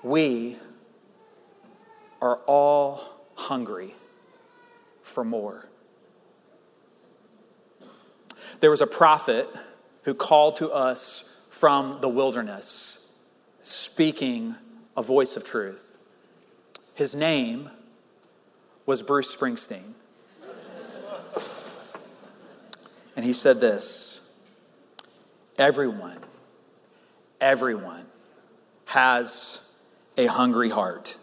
We 0.03 0.57
are 2.21 2.37
all 2.45 3.01
hungry 3.35 3.95
for 5.01 5.23
more. 5.23 5.67
There 8.59 8.69
was 8.69 8.81
a 8.81 8.87
prophet 8.87 9.47
who 10.03 10.13
called 10.13 10.57
to 10.57 10.69
us 10.71 11.41
from 11.49 11.99
the 12.01 12.09
wilderness, 12.09 13.13
speaking 13.61 14.55
a 14.95 15.01
voice 15.01 15.35
of 15.35 15.43
truth. 15.45 15.97
His 16.93 17.15
name 17.15 17.69
was 18.85 19.01
Bruce 19.01 19.33
Springsteen. 19.35 19.93
And 23.15 23.25
he 23.25 23.33
said 23.33 23.59
this 23.59 24.21
Everyone, 25.57 26.19
everyone 27.39 28.05
has 28.85 29.71
a 30.17 30.25
hungry 30.25 30.69
heart. 30.69 31.17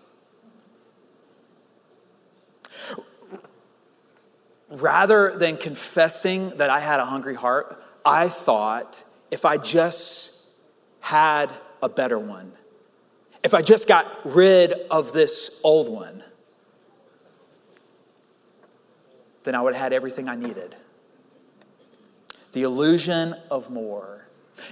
Rather 4.69 5.37
than 5.37 5.57
confessing 5.57 6.51
that 6.59 6.71
I 6.71 6.79
had 6.79 7.01
a 7.01 7.05
hungry 7.05 7.35
heart, 7.35 7.83
I 8.05 8.29
thought 8.29 9.03
if 9.31 9.45
I 9.45 9.57
just 9.57 10.45
had 11.01 11.51
a 11.83 11.89
better 11.89 12.19
one, 12.19 12.53
if 13.43 13.53
I 13.53 13.63
just 13.63 13.89
got 13.89 14.07
rid 14.25 14.73
of 14.91 15.13
this 15.13 15.61
old 15.65 15.89
one, 15.89 16.23
then 19.43 19.55
I 19.55 19.61
would 19.61 19.75
have 19.75 19.83
had 19.83 19.93
everything 19.93 20.29
I 20.29 20.37
needed. 20.37 20.77
The 22.53 22.63
illusion 22.63 23.35
of 23.51 23.71
more. 23.71 24.27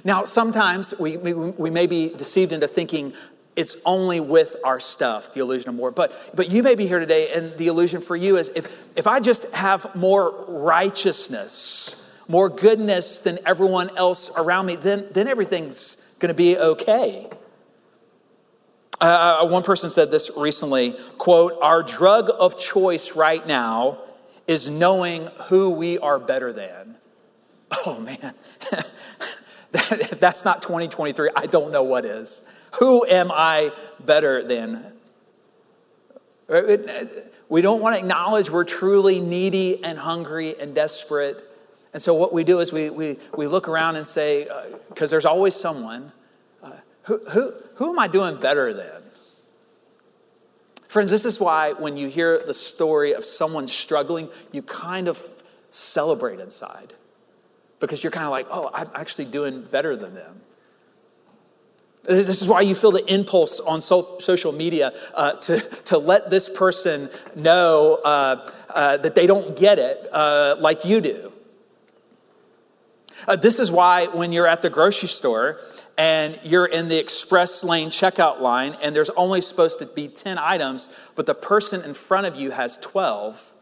Now, 0.05 0.25
sometimes 0.25 0.95
we, 0.99 1.17
we, 1.17 1.33
we, 1.33 1.71
may 1.71 1.87
be 1.87 2.11
deceived 2.11 2.53
into 2.53 2.69
thinking 2.69 3.15
it's 3.57 3.77
only 3.85 4.21
with 4.21 4.57
our 4.65 4.79
stuff, 4.79 5.33
the 5.33 5.41
illusion 5.41 5.71
of 5.71 5.75
more. 5.75 5.91
But, 5.91 6.31
but 6.35 6.49
you 6.49 6.63
may 6.63 6.75
be 6.75 6.87
here 6.87 7.01
today, 7.01 7.33
and 7.35 7.57
the 7.59 7.67
illusion 7.67 8.01
for 8.01 8.15
you 8.15 8.37
is 8.37 8.51
if, 8.55 8.89
if 8.97 9.07
I 9.07 9.19
just 9.19 9.51
have 9.53 9.95
more 9.97 10.45
righteousness, 10.47 12.09
more 12.29 12.49
goodness 12.49 13.21
than 13.21 13.39
everyone 13.47 13.97
else 13.97 14.31
around 14.37 14.67
me, 14.67 14.77
then, 14.77 15.09
then 15.13 15.27
everything's 15.27 15.97
going 16.21 16.29
to 16.29 16.35
be 16.35 16.57
okay. 16.59 17.29
Uh, 19.01 19.39
uh, 19.43 19.49
one 19.49 19.63
person 19.63 19.91
said 19.91 20.11
this 20.11 20.31
recently 20.37 20.97
quote 21.19 21.57
our 21.63 21.85
drug 21.85 22.31
of 22.39 22.59
choice 22.59 23.15
right 23.15 23.47
now 23.47 23.99
is 24.49 24.69
knowing 24.69 25.27
who 25.49 25.71
we 25.71 25.99
are 25.99 26.19
better 26.19 26.53
than 26.53 26.97
oh 27.87 28.01
man. 28.01 28.35
If 29.71 30.19
that's 30.19 30.47
not 30.47 30.63
2023 30.63 31.31
i 31.37 31.45
don't 31.45 31.71
know 31.71 31.83
what 31.83 32.07
is. 32.07 32.43
Who 32.79 33.07
am 33.07 33.31
i 33.31 33.71
better 34.01 34.43
than? 34.43 34.95
We 37.49 37.63
don't 37.63 37.81
want 37.81 37.95
to 37.95 38.01
acknowledge 38.01 38.51
we're 38.51 38.65
truly 38.65 39.21
needy 39.21 39.83
and 39.85 39.99
hungry 39.99 40.59
and 40.59 40.75
desperate. 40.75 41.45
And 41.93 42.03
so 42.03 42.15
what 42.15 42.33
we 42.33 42.45
do 42.45 42.61
is 42.61 42.73
we, 42.73 42.91
we, 42.91 43.19
we 43.37 43.47
look 43.47 43.69
around 43.69 43.97
and 43.97 44.07
say 44.07 44.49
because 44.89 45.11
uh, 45.11 45.13
there's 45.13 45.27
always 45.27 45.55
someone 45.55 46.13
uh, 46.63 46.71
who, 47.03 47.19
who, 47.31 47.55
who 47.75 47.91
am 47.91 47.99
I 47.99 48.09
doing 48.09 48.37
better 48.37 48.73
than? 48.73 49.03
Friends, 50.89 51.11
this 51.11 51.27
is 51.27 51.39
why 51.39 51.73
when 51.73 51.97
you 51.97 52.09
hear 52.09 52.43
the 52.47 52.55
story 52.55 53.13
of 53.13 53.25
someone 53.25 53.69
struggling, 53.69 54.31
you 54.53 54.63
kind 54.63 55.07
of 55.09 55.23
celebrate 55.71 56.41
inside 56.41 56.95
because 57.81 58.03
you're 58.03 58.11
kind 58.11 58.25
of 58.25 58.31
like, 58.31 58.47
oh, 58.51 58.71
I'm 58.73 58.91
actually 58.95 59.27
doing 59.27 59.63
better 59.63 59.97
than 59.97 60.15
them. 60.15 60.41
This 62.05 62.41
is 62.41 62.49
why 62.49 62.63
you 62.63 62.75
feel 62.75 62.91
the 62.91 63.05
impulse 63.13 63.61
on 63.61 63.83
so, 63.83 64.17
social 64.19 64.51
media 64.51 64.95
uh, 65.15 65.33
to, 65.33 65.61
to 65.85 65.99
let 65.99 66.31
this 66.31 66.49
person 66.49 67.11
know 67.37 68.01
uh, 68.03 68.51
uh, 68.71 68.97
that 68.97 69.15
they 69.15 69.27
don't 69.27 69.57
get 69.59 69.79
it 69.79 70.09
uh, 70.11 70.57
like 70.59 70.87
you 70.87 71.03
do. 71.03 71.33
Uh, 73.27 73.37
this 73.37 73.59
is 73.61 73.71
why 73.71 74.07
when 74.07 74.33
you're 74.33 74.47
at 74.47 74.63
the 74.63 74.71
grocery 74.71 75.09
store 75.09 75.59
and 75.99 76.39
you're 76.45 76.67
in 76.67 76.89
the 76.89 76.99
express 76.99 77.63
lane 77.63 77.91
checkout 77.91 78.41
line 78.41 78.77
and 78.81 78.97
there's 78.97 79.11
only 79.11 79.41
supposed 79.43 79.81
to 79.81 79.87
be 79.87 80.09
10 80.09 80.39
items, 80.39 80.89
but 81.15 81.27
the 81.27 81.35
person 81.35 81.83
in 81.85 81.93
front 81.93 82.27
of 82.27 82.37
you 82.37 82.53
has 82.53 82.79
12, 82.79 83.53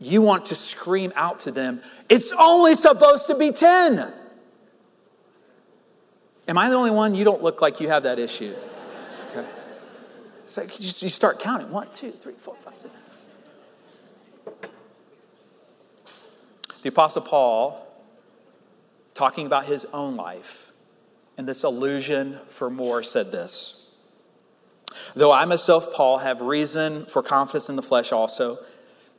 you 0.00 0.22
want 0.22 0.46
to 0.46 0.54
scream 0.54 1.12
out 1.16 1.40
to 1.40 1.50
them, 1.50 1.80
It's 2.08 2.32
only 2.32 2.74
supposed 2.74 3.26
to 3.28 3.34
be 3.34 3.50
10. 3.50 4.12
Am 6.46 6.56
I 6.56 6.68
the 6.68 6.76
only 6.76 6.90
one? 6.90 7.14
You 7.14 7.24
don't 7.24 7.42
look 7.42 7.60
like 7.60 7.80
you 7.80 7.88
have 7.88 8.04
that 8.04 8.18
issue. 8.18 8.54
Okay. 9.30 9.46
So 10.46 10.62
you 10.62 11.08
start 11.08 11.40
counting 11.40 11.70
one, 11.70 11.90
two, 11.92 12.10
three, 12.10 12.32
four, 12.32 12.54
five, 12.54 12.78
six. 12.78 12.94
The 16.82 16.88
Apostle 16.88 17.22
Paul, 17.22 17.86
talking 19.12 19.46
about 19.46 19.66
his 19.66 19.84
own 19.86 20.14
life, 20.14 20.72
and 21.36 21.46
this 21.46 21.64
illusion 21.64 22.38
for 22.46 22.70
more 22.70 23.02
said 23.02 23.30
this 23.30 23.94
Though 25.14 25.32
I 25.32 25.44
myself, 25.44 25.92
Paul, 25.92 26.18
have 26.18 26.40
reason 26.40 27.04
for 27.06 27.22
confidence 27.22 27.68
in 27.68 27.76
the 27.76 27.82
flesh 27.82 28.12
also, 28.12 28.58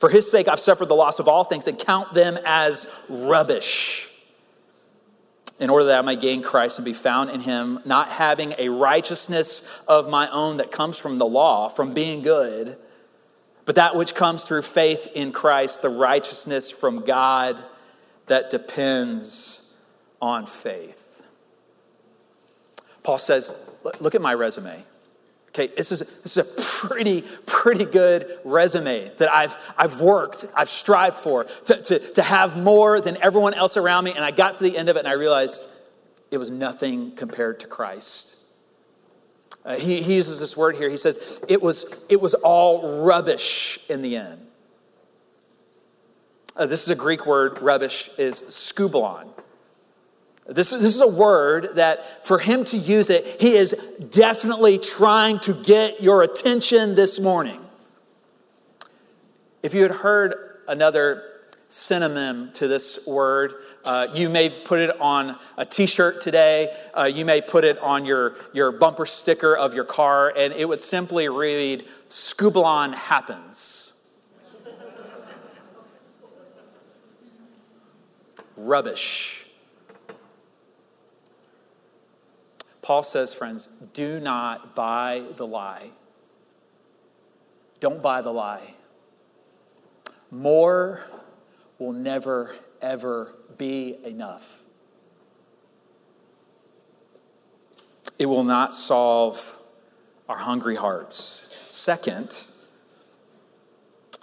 For 0.00 0.08
his 0.08 0.28
sake, 0.28 0.48
I've 0.48 0.58
suffered 0.58 0.88
the 0.88 0.94
loss 0.94 1.18
of 1.18 1.28
all 1.28 1.44
things 1.44 1.66
and 1.66 1.78
count 1.78 2.14
them 2.14 2.38
as 2.46 2.86
rubbish 3.08 4.10
in 5.60 5.68
order 5.68 5.84
that 5.84 5.98
I 5.98 6.02
might 6.02 6.22
gain 6.22 6.42
Christ 6.42 6.78
and 6.78 6.86
be 6.86 6.94
found 6.94 7.28
in 7.28 7.40
him, 7.40 7.80
not 7.84 8.08
having 8.08 8.54
a 8.56 8.70
righteousness 8.70 9.62
of 9.86 10.08
my 10.08 10.28
own 10.30 10.56
that 10.56 10.72
comes 10.72 10.96
from 10.96 11.18
the 11.18 11.26
law, 11.26 11.68
from 11.68 11.92
being 11.92 12.22
good, 12.22 12.78
but 13.66 13.74
that 13.74 13.94
which 13.94 14.14
comes 14.14 14.42
through 14.42 14.62
faith 14.62 15.06
in 15.14 15.32
Christ, 15.32 15.82
the 15.82 15.90
righteousness 15.90 16.70
from 16.70 17.04
God 17.04 17.62
that 18.24 18.48
depends 18.48 19.76
on 20.22 20.46
faith. 20.46 21.22
Paul 23.02 23.18
says, 23.18 23.68
Look 24.00 24.14
at 24.14 24.22
my 24.22 24.32
resume. 24.32 24.82
Okay, 25.50 25.66
this 25.76 25.90
is, 25.90 25.98
this 26.22 26.36
is 26.36 26.48
a 26.48 26.62
pretty, 26.62 27.24
pretty 27.44 27.84
good 27.84 28.38
resume 28.44 29.10
that 29.16 29.28
I've, 29.32 29.56
I've 29.76 30.00
worked, 30.00 30.46
I've 30.54 30.68
strived 30.68 31.16
for, 31.16 31.44
to, 31.44 31.82
to, 31.82 31.98
to 31.98 32.22
have 32.22 32.56
more 32.56 33.00
than 33.00 33.16
everyone 33.20 33.54
else 33.54 33.76
around 33.76 34.04
me. 34.04 34.12
And 34.12 34.24
I 34.24 34.30
got 34.30 34.54
to 34.56 34.62
the 34.62 34.78
end 34.78 34.88
of 34.88 34.96
it 34.96 35.00
and 35.00 35.08
I 35.08 35.14
realized 35.14 35.68
it 36.30 36.38
was 36.38 36.50
nothing 36.50 37.16
compared 37.16 37.58
to 37.60 37.66
Christ. 37.66 38.36
Uh, 39.64 39.76
he, 39.76 40.00
he 40.00 40.14
uses 40.14 40.38
this 40.38 40.56
word 40.56 40.76
here. 40.76 40.88
He 40.88 40.96
says, 40.96 41.40
it 41.48 41.60
was, 41.60 42.04
it 42.08 42.20
was 42.20 42.34
all 42.34 43.04
rubbish 43.04 43.80
in 43.90 44.02
the 44.02 44.16
end. 44.16 44.46
Uh, 46.54 46.66
this 46.66 46.84
is 46.84 46.90
a 46.90 46.94
Greek 46.94 47.26
word, 47.26 47.60
rubbish, 47.60 48.10
is 48.18 48.40
skubalon. 48.40 49.28
This 50.50 50.72
is, 50.72 50.82
this 50.82 50.96
is 50.96 51.00
a 51.00 51.08
word 51.08 51.76
that 51.76 52.26
for 52.26 52.40
him 52.40 52.64
to 52.64 52.76
use 52.76 53.08
it, 53.08 53.40
he 53.40 53.54
is 53.54 53.70
definitely 54.10 54.78
trying 54.78 55.38
to 55.40 55.54
get 55.54 56.02
your 56.02 56.22
attention 56.22 56.96
this 56.96 57.20
morning. 57.20 57.60
If 59.62 59.74
you 59.74 59.82
had 59.82 59.92
heard 59.92 60.34
another 60.66 61.22
synonym 61.68 62.50
to 62.54 62.66
this 62.66 63.06
word, 63.06 63.54
uh, 63.84 64.08
you 64.12 64.28
may 64.28 64.50
put 64.50 64.80
it 64.80 65.00
on 65.00 65.38
a 65.56 65.64
t 65.64 65.86
shirt 65.86 66.20
today. 66.20 66.74
Uh, 66.94 67.04
you 67.04 67.24
may 67.24 67.40
put 67.40 67.64
it 67.64 67.78
on 67.78 68.04
your, 68.04 68.34
your 68.52 68.72
bumper 68.72 69.06
sticker 69.06 69.56
of 69.56 69.72
your 69.72 69.84
car, 69.84 70.32
and 70.36 70.52
it 70.52 70.68
would 70.68 70.80
simply 70.80 71.28
read 71.28 71.86
Skubalon 72.08 72.92
happens. 72.92 73.92
Rubbish. 78.56 79.46
Paul 82.82 83.02
says, 83.02 83.34
friends, 83.34 83.68
do 83.92 84.20
not 84.20 84.74
buy 84.74 85.24
the 85.36 85.46
lie. 85.46 85.90
Don't 87.78 88.02
buy 88.02 88.20
the 88.22 88.32
lie. 88.32 88.74
More 90.30 91.04
will 91.78 91.92
never, 91.92 92.54
ever 92.80 93.34
be 93.58 93.98
enough. 94.04 94.62
It 98.18 98.26
will 98.26 98.44
not 98.44 98.74
solve 98.74 99.58
our 100.28 100.36
hungry 100.36 100.76
hearts. 100.76 101.54
Second, 101.70 102.44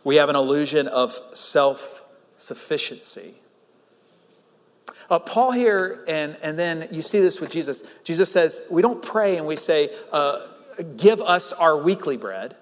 we 0.04 0.16
have 0.18 0.30
an 0.30 0.36
illusion 0.36 0.88
of 0.88 1.20
self 1.34 2.02
sufficiency. 2.38 3.34
Uh, 5.10 5.20
Paul 5.20 5.52
here, 5.52 6.04
and, 6.08 6.36
and 6.42 6.60
then 6.60 6.90
you 6.92 7.02
see 7.02 7.20
this 7.20 7.40
with 7.40 7.50
Jesus. 7.50 7.84
Jesus 8.04 8.32
says, 8.32 8.62
We 8.70 8.82
don't 8.82 9.02
pray 9.02 9.38
and 9.38 9.46
we 9.46 9.56
say, 9.56 9.90
uh, 10.12 10.48
Give 10.98 11.22
us 11.22 11.54
our 11.54 11.78
weekly 11.78 12.18
bread. 12.18 12.56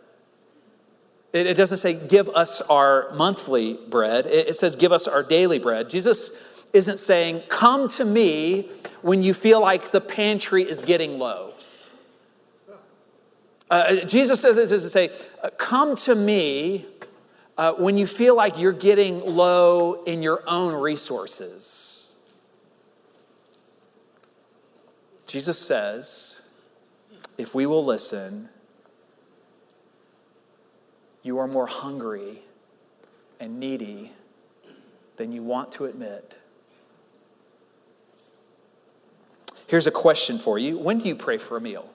It, 1.33 1.47
it, 1.47 1.57
doesn't 1.57 1.79
say, 1.79 1.93
Give 1.93 2.29
us 2.29 2.61
our 2.61 3.11
monthly 3.13 3.73
bread. 3.89 4.27
It, 4.27 4.49
it 4.49 4.55
says, 4.55 4.75
Give 4.75 4.91
us 4.91 5.07
our 5.07 5.23
daily 5.23 5.57
bread. 5.57 5.89
Jesus 5.89 6.31
isn't 6.71 6.99
saying, 6.99 7.41
Come 7.49 7.87
to 7.89 8.05
me 8.05 8.69
when 9.01 9.23
you 9.23 9.33
feel 9.33 9.59
like 9.59 9.91
the 9.91 10.01
pantry 10.01 10.63
is 10.63 10.81
getting 10.81 11.17
low. 11.17 11.53
Uh, 13.71 13.95
Jesus 14.05 14.41
to 14.41 14.79
say, 14.79 15.09
uh, 15.43 15.49
Come 15.57 15.95
to 15.95 16.13
me 16.13 16.85
uh, 17.57 17.73
when 17.73 17.97
you 17.97 18.05
feel 18.05 18.35
like 18.35 18.59
you're 18.59 18.71
getting 18.71 19.25
low 19.25 20.03
in 20.03 20.21
your 20.21 20.43
own 20.47 20.73
resources. 20.73 21.94
Jesus 25.25 25.57
says, 25.57 26.41
if 27.37 27.53
we 27.55 27.65
will 27.65 27.83
listen, 27.83 28.49
you 31.23 31.39
are 31.39 31.47
more 31.47 31.67
hungry 31.67 32.41
and 33.39 33.59
needy 33.59 34.11
than 35.17 35.31
you 35.31 35.41
want 35.41 35.71
to 35.73 35.85
admit. 35.85 36.37
Here's 39.67 39.87
a 39.87 39.91
question 39.91 40.37
for 40.37 40.59
you 40.59 40.77
When 40.77 40.99
do 40.99 41.07
you 41.07 41.15
pray 41.15 41.37
for 41.37 41.57
a 41.57 41.61
meal? 41.61 41.89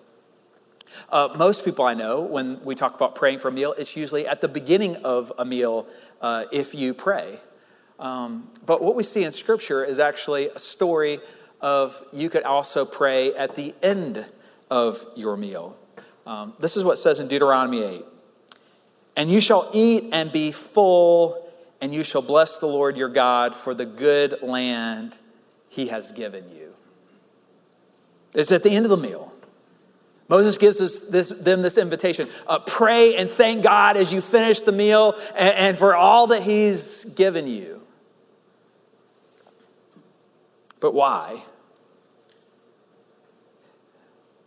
Uh, 1.09 1.29
most 1.37 1.65
people 1.65 1.85
I 1.85 1.95
know, 1.95 2.21
when 2.21 2.63
we 2.65 2.75
talk 2.75 2.95
about 2.97 3.15
praying 3.15 3.39
for 3.39 3.49
a 3.49 3.53
meal, 3.53 3.75
it's 3.79 3.97
usually 3.97 4.27
at 4.27 4.41
the 4.41 4.49
beginning 4.49 4.97
of 4.97 5.33
a 5.39 5.45
meal 5.45 5.87
uh, 6.21 6.47
if 6.53 6.75
you 6.75 6.95
pray. 6.95 7.39
Um, 8.01 8.49
but 8.67 8.83
what 8.83 8.97
we 8.97 9.03
see 9.03 9.25
in 9.25 9.31
Scripture 9.31 9.85
is 9.85 9.99
actually 10.01 10.49
a 10.49 10.59
story 10.59 11.21
of 11.61 12.03
you 12.13 12.31
could 12.31 12.45
also 12.45 12.85
pray 12.85 13.35
at 13.35 13.55
the 13.55 13.75
end 13.83 14.25
of 14.71 15.05
your 15.17 15.37
meal. 15.37 15.77
Um, 16.27 16.55
this 16.59 16.77
is 16.77 16.85
what 16.85 16.99
says 16.99 17.19
in 17.19 17.29
Deuteronomy 17.29 17.83
8 17.83 18.05
And 19.17 19.31
you 19.31 19.41
shall 19.41 19.69
eat 19.73 20.05
and 20.13 20.31
be 20.31 20.53
full, 20.53 21.51
and 21.81 21.93
you 21.93 22.03
shall 22.03 22.23
bless 22.23 22.59
the 22.59 22.67
Lord 22.67 22.97
your 22.97 23.09
God 23.09 23.55
for 23.55 23.75
the 23.75 23.87
good 23.87 24.43
land 24.43 25.17
he 25.69 25.89
has 25.89 26.13
given 26.13 26.45
you. 26.51 26.75
It's 28.35 28.53
at 28.53 28.63
the 28.63 28.71
end 28.71 28.87
of 28.87 28.91
the 28.91 28.97
meal. 28.97 29.33
Moses 30.29 30.59
gives 30.59 30.81
us 30.81 31.01
this, 31.01 31.31
them 31.31 31.61
this 31.61 31.77
invitation 31.77 32.29
uh, 32.47 32.61
pray 32.61 33.17
and 33.17 33.29
thank 33.29 33.65
God 33.65 33.97
as 33.97 34.13
you 34.13 34.21
finish 34.21 34.61
the 34.61 34.71
meal 34.71 35.17
and, 35.37 35.55
and 35.57 35.79
for 35.79 35.97
all 35.97 36.29
that 36.29 36.43
he's 36.43 37.05
given 37.17 37.49
you. 37.49 37.80
But 40.81 40.95
why? 40.95 41.43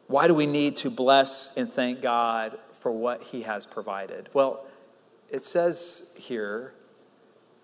Why 0.07 0.27
do 0.27 0.33
we 0.33 0.45
need 0.45 0.75
to 0.77 0.89
bless 0.89 1.55
and 1.55 1.71
thank 1.71 2.01
God 2.01 2.57
for 2.79 2.91
what 2.91 3.23
He 3.23 3.43
has 3.43 3.65
provided? 3.65 4.29
Well, 4.33 4.65
it 5.29 5.43
says 5.43 6.13
here 6.17 6.73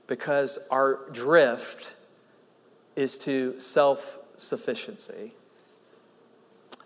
because 0.08 0.68
our 0.72 1.10
drift 1.12 1.96
is 2.96 3.18
to 3.20 3.60
self 3.60 4.20
sufficiency. 4.36 5.32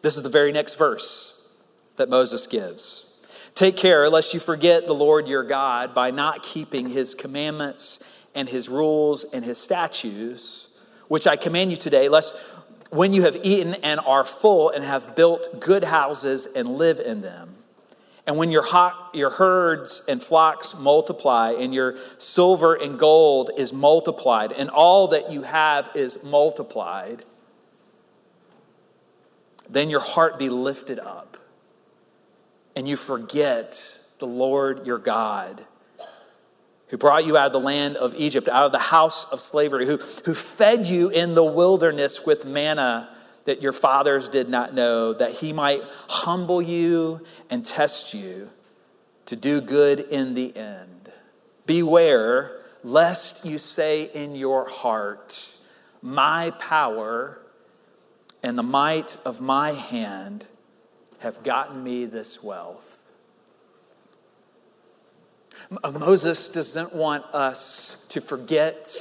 This 0.02 0.18
is 0.18 0.24
the 0.24 0.30
very 0.30 0.52
next 0.52 0.76
verse 0.76 1.48
that 1.96 2.10
Moses 2.10 2.48
gives. 2.48 3.10
Take 3.56 3.78
care 3.78 4.10
lest 4.10 4.34
you 4.34 4.40
forget 4.40 4.88
the 4.88 4.94
Lord 4.94 5.28
your 5.28 5.44
God 5.44 5.94
by 5.94 6.12
not 6.12 6.44
keeping 6.44 6.90
his 6.90 7.14
commandments 7.14 8.04
and 8.36 8.50
his 8.50 8.68
rules 8.68 9.26
and 9.26 9.46
his 9.46 9.60
statutes, 9.60 10.73
which 11.14 11.28
I 11.28 11.36
command 11.36 11.70
you 11.70 11.78
today, 11.78 12.10
lest 12.10 12.36
when 12.90 13.14
you 13.14 13.22
have 13.22 13.38
eaten 13.44 13.76
and 13.84 14.00
are 14.00 14.24
full 14.24 14.72
and 14.72 14.84
have 14.84 15.16
built 15.16 15.60
good 15.60 15.84
houses 15.84 16.48
and 16.48 16.68
live 16.68 17.00
in 17.00 17.22
them. 17.22 17.54
And 18.26 18.36
when 18.36 18.50
your, 18.50 18.64
your 19.14 19.30
herds 19.30 20.02
and 20.08 20.20
flocks 20.20 20.74
multiply, 20.76 21.52
and 21.52 21.72
your 21.72 21.98
silver 22.18 22.74
and 22.74 22.98
gold 22.98 23.52
is 23.58 23.72
multiplied, 23.72 24.54
and 24.54 24.72
all 24.72 25.10
that 25.10 25.32
you 25.32 25.44
have 25.44 25.92
is 25.94 26.24
multiplied, 26.24 27.24
then 29.70 29.92
your 29.92 30.00
heart 30.00 30.40
be 30.40 30.50
lifted 30.50 30.98
up, 30.98 31.38
and 32.76 32.88
you 32.88 32.96
forget 32.96 34.00
the 34.18 34.26
Lord 34.26 34.88
your 34.88 34.98
God 34.98 35.64
who 36.94 36.98
brought 36.98 37.26
you 37.26 37.36
out 37.36 37.48
of 37.48 37.54
the 37.54 37.60
land 37.60 37.98
of 37.98 38.14
Egypt, 38.14 38.48
out 38.48 38.68
of 38.68 38.72
the 38.72 38.78
house 38.78 39.26
of 39.32 39.42
slavery, 39.42 39.88
who, 39.88 39.98
who 40.26 40.36
fed 40.36 40.86
you 40.86 41.10
in 41.10 41.34
the 41.34 41.44
wilderness 41.44 42.24
with 42.24 42.46
manna 42.46 43.10
that 43.46 43.64
your 43.64 43.74
fathers 43.74 44.30
did 44.30 44.48
not 44.48 44.76
know, 44.76 45.12
that 45.12 45.32
he 45.32 45.52
might 45.52 45.82
humble 46.08 46.62
you 46.62 47.20
and 47.50 47.66
test 47.66 48.14
you 48.14 48.48
to 49.26 49.36
do 49.36 49.60
good 49.60 50.02
in 50.02 50.36
the 50.36 50.56
end. 50.56 51.12
Beware 51.66 52.60
lest 52.84 53.44
you 53.44 53.58
say 53.58 54.04
in 54.14 54.36
your 54.36 54.70
heart, 54.70 55.52
My 56.04 56.52
power 56.60 57.40
and 58.44 58.56
the 58.56 58.62
might 58.62 59.18
of 59.26 59.42
my 59.42 59.72
hand 59.72 60.46
have 61.22 61.42
gotten 61.42 61.84
me 61.84 62.06
this 62.06 62.44
wealth. 62.44 63.03
Uh, 65.82 65.92
Moses 65.92 66.50
doesn't 66.50 66.94
want 66.94 67.24
us 67.34 68.06
to 68.10 68.20
forget 68.20 68.94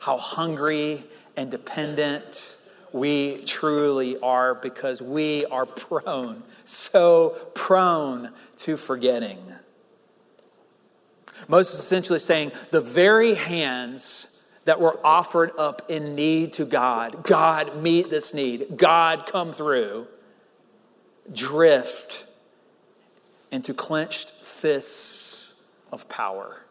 how 0.00 0.16
hungry 0.18 1.04
and 1.36 1.50
dependent 1.50 2.56
we 2.92 3.42
truly 3.44 4.18
are 4.18 4.54
because 4.54 5.00
we 5.00 5.46
are 5.46 5.64
prone, 5.64 6.42
so 6.64 7.30
prone 7.54 8.30
to 8.56 8.76
forgetting. 8.76 9.38
Moses 11.48 11.74
is 11.74 11.80
essentially 11.80 12.18
saying 12.18 12.52
the 12.70 12.80
very 12.80 13.34
hands 13.34 14.26
that 14.64 14.80
were 14.80 14.98
offered 15.04 15.52
up 15.56 15.82
in 15.88 16.14
need 16.14 16.52
to 16.54 16.64
God, 16.64 17.24
God, 17.24 17.82
meet 17.82 18.10
this 18.10 18.34
need, 18.34 18.76
God, 18.76 19.26
come 19.26 19.52
through, 19.52 20.06
drift 21.32 22.26
into 23.50 23.72
clenched 23.72 24.30
fists 24.30 25.31
of 25.92 26.08
power. 26.08 26.64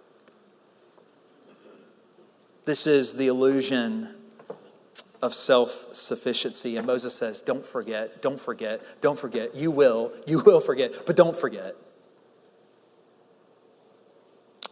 This 2.65 2.87
is 2.87 3.15
the 3.15 3.27
illusion 3.27 4.15
of 5.21 5.33
self 5.33 5.93
sufficiency. 5.93 6.77
And 6.77 6.85
Moses 6.85 7.13
says, 7.13 7.41
Don't 7.41 7.65
forget, 7.65 8.21
don't 8.21 8.39
forget, 8.39 8.81
don't 9.01 9.17
forget. 9.17 9.55
You 9.55 9.71
will, 9.71 10.11
you 10.27 10.39
will 10.39 10.59
forget, 10.59 11.05
but 11.05 11.15
don't 11.15 11.35
forget. 11.35 11.75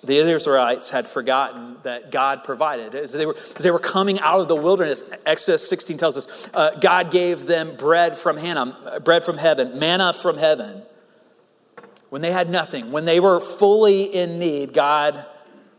The 0.02 0.18
Israelites 0.18 0.90
had 0.90 1.06
forgotten 1.08 1.76
that 1.84 2.10
God 2.10 2.46
provided. 2.46 2.96
As 2.96 3.12
they 3.12 3.26
were, 3.26 3.36
as 3.36 3.64
they 3.64 3.70
were 3.70 3.80
coming 3.80 4.20
out 4.22 4.40
of 4.40 4.48
the 4.48 4.56
wilderness, 4.56 5.04
Exodus 5.26 5.68
16 5.68 5.98
tells 5.98 6.16
us, 6.16 6.50
uh, 6.54 6.72
God 6.80 7.12
gave 7.12 7.46
them 7.46 7.76
bread 7.76 8.18
from 8.18 8.38
Hannah, 8.38 9.02
bread 9.04 9.26
from 9.26 9.38
heaven, 9.38 9.78
manna 9.78 10.14
from 10.14 10.38
heaven 10.38 10.84
when 12.10 12.22
they 12.22 12.32
had 12.32 12.50
nothing, 12.50 12.92
when 12.92 13.06
they 13.06 13.20
were 13.20 13.40
fully 13.40 14.04
in 14.04 14.40
need, 14.40 14.74
God 14.74 15.26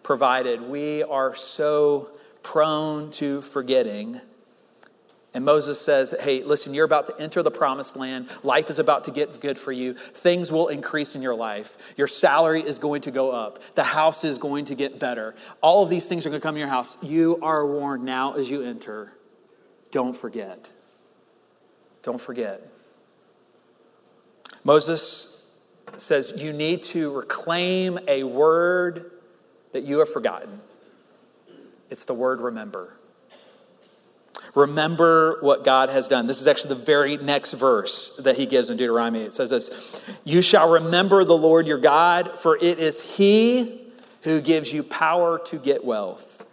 provided. 0.03 0.63
We 0.63 1.03
are 1.03 1.35
so 1.35 2.11
prone 2.43 3.11
to 3.13 3.41
forgetting. 3.43 4.21
And 5.33 5.45
Moses 5.45 5.81
says, 5.81 6.15
Hey, 6.21 6.43
listen, 6.43 6.75
you're 6.75 6.85
about 6.85 7.07
to 7.07 7.21
enter 7.21 7.43
the 7.43 7.51
promised 7.51 7.97
land. 7.97 8.29
Life 8.43 8.71
is 8.71 8.79
about 8.79 9.05
to 9.05 9.13
get 9.13 9.41
good 9.41 9.59
for 9.59 9.71
you. 9.71 9.95
Things 9.95 10.51
will 10.51 10.69
increase 10.69 11.15
in 11.15 11.23
your 11.23 11.35
life. 11.35 11.95
Your 11.97 12.09
salary 12.09 12.63
is 12.63 12.79
going 12.79 13.03
to 13.03 13.11
go 13.11 13.31
up. 13.31 13.61
The 13.75 13.85
house 13.85 14.25
is 14.25 14.39
going 14.39 14.65
to 14.67 14.75
get 14.75 14.99
better. 14.99 15.35
All 15.61 15.85
of 15.85 15.91
these 15.91 16.09
things 16.09 16.27
are 16.27 16.31
going 16.31 16.41
to 16.41 16.47
come 16.47 16.57
in 16.57 16.61
your 16.61 16.69
house. 16.69 16.97
You 17.03 17.39
are 17.43 17.65
warned 17.65 18.05
now 18.05 18.35
as 18.35 18.51
you 18.51 18.63
enter. 18.63 19.13
Don't 19.93 20.17
forget. 20.17 20.71
Don't 22.03 22.21
forget. 22.21 22.63
Moses 24.65 25.40
says 25.97 26.43
you 26.43 26.53
need 26.53 26.83
to 26.85 27.13
reclaim 27.13 27.99
a 28.09 28.23
word 28.23 29.11
that 29.73 29.83
you 29.83 29.99
have 29.99 30.09
forgotten. 30.09 30.61
It's 31.91 32.05
the 32.05 32.15
word 32.15 32.41
remember. 32.41 32.95
Remember 34.55 35.39
what 35.41 35.65
God 35.65 35.91
has 35.91 36.09
done. 36.09 36.27
This 36.27 36.41
is 36.41 36.47
actually 36.47 36.75
the 36.75 36.85
very 36.85 37.17
next 37.17 37.53
verse 37.53 38.17
that 38.25 38.37
he 38.37 38.47
gives 38.47 38.71
in 38.71 38.77
Deuteronomy. 38.77 39.21
It 39.21 39.33
says 39.33 39.51
this 39.51 40.01
You 40.25 40.43
shall 40.43 40.71
remember 40.71 41.25
the 41.25 41.37
Lord 41.37 41.67
your 41.67 41.79
God, 41.79 42.39
for 42.39 42.57
it 42.57 42.79
is 42.79 43.17
he 43.17 43.81
who 44.23 44.41
gives 44.41 44.73
you 44.73 44.83
power 44.83 45.39
to 45.39 45.57
get 45.57 45.85
wealth, 45.85 46.45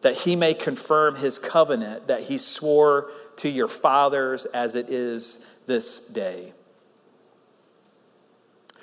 that 0.00 0.14
he 0.14 0.34
may 0.34 0.54
confirm 0.54 1.14
his 1.14 1.38
covenant 1.38 2.08
that 2.08 2.22
he 2.22 2.38
swore 2.38 3.10
to 3.36 3.48
your 3.48 3.68
fathers 3.68 4.46
as 4.46 4.74
it 4.74 4.88
is 4.88 5.60
this 5.66 6.08
day. 6.08 6.52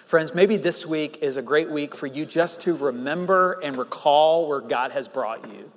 Friends, 0.10 0.34
maybe 0.34 0.58
this 0.58 0.88
week 0.88 1.20
is 1.22 1.38
a 1.38 1.42
great 1.44 1.70
week 1.70 1.94
for 1.94 2.08
you 2.08 2.26
just 2.26 2.62
to 2.62 2.76
remember 2.76 3.60
and 3.62 3.78
recall 3.78 4.48
where 4.48 4.60
God 4.60 4.92
has 4.92 5.08
brought 5.08 5.48
you. 5.48 5.72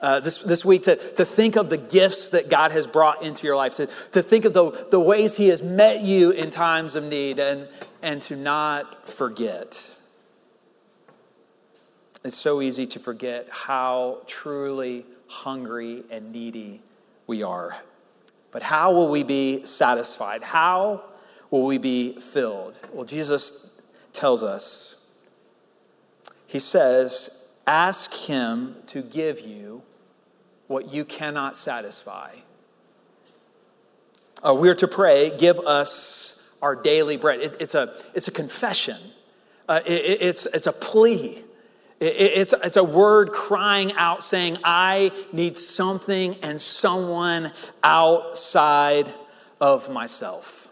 uh, 0.00 0.20
this, 0.20 0.38
this 0.38 0.64
week 0.64 0.84
to, 0.84 0.96
to 1.14 1.24
think 1.24 1.56
of 1.56 1.70
the 1.70 1.76
gifts 1.76 2.30
that 2.30 2.48
God 2.48 2.72
has 2.72 2.86
brought 2.86 3.22
into 3.22 3.46
your 3.46 3.56
life, 3.56 3.76
to, 3.76 3.86
to 4.12 4.22
think 4.22 4.44
of 4.44 4.52
the, 4.54 4.86
the 4.90 5.00
ways 5.00 5.36
He 5.36 5.48
has 5.48 5.62
met 5.62 6.02
you 6.02 6.30
in 6.30 6.50
times 6.50 6.94
of 6.94 7.04
need, 7.04 7.38
and, 7.38 7.68
and 8.02 8.22
to 8.22 8.36
not 8.36 9.08
forget. 9.08 9.96
It's 12.24 12.36
so 12.36 12.60
easy 12.60 12.86
to 12.86 12.98
forget 12.98 13.48
how 13.50 14.22
truly 14.26 15.04
hungry 15.26 16.04
and 16.10 16.32
needy 16.32 16.82
we 17.26 17.42
are. 17.42 17.76
But 18.50 18.62
how 18.62 18.92
will 18.92 19.08
we 19.08 19.22
be 19.22 19.64
satisfied? 19.66 20.42
How 20.42 21.04
will 21.50 21.64
we 21.64 21.78
be 21.78 22.18
filled? 22.18 22.78
Well, 22.92 23.04
Jesus 23.04 23.80
tells 24.12 24.42
us. 24.42 25.04
He 26.46 26.58
says, 26.58 27.52
Ask 27.66 28.12
Him 28.14 28.76
to 28.86 29.02
give 29.02 29.40
you 29.40 29.82
what 30.66 30.92
you 30.92 31.04
cannot 31.04 31.56
satisfy. 31.56 32.36
Uh, 34.42 34.54
we're 34.54 34.74
to 34.74 34.88
pray, 34.88 35.36
Give 35.36 35.58
us 35.60 36.40
our 36.62 36.74
daily 36.74 37.16
bread. 37.16 37.40
It, 37.40 37.56
it's, 37.60 37.74
a, 37.74 37.94
it's 38.14 38.28
a 38.28 38.32
confession, 38.32 38.96
uh, 39.68 39.80
it, 39.86 40.22
it's, 40.22 40.46
it's 40.46 40.66
a 40.66 40.72
plea. 40.72 41.44
It's, 42.00 42.52
it's 42.52 42.76
a 42.76 42.84
word 42.84 43.30
crying 43.30 43.92
out 43.94 44.22
saying, 44.22 44.58
I 44.62 45.10
need 45.32 45.58
something 45.58 46.36
and 46.42 46.60
someone 46.60 47.52
outside 47.82 49.12
of 49.60 49.90
myself. 49.90 50.67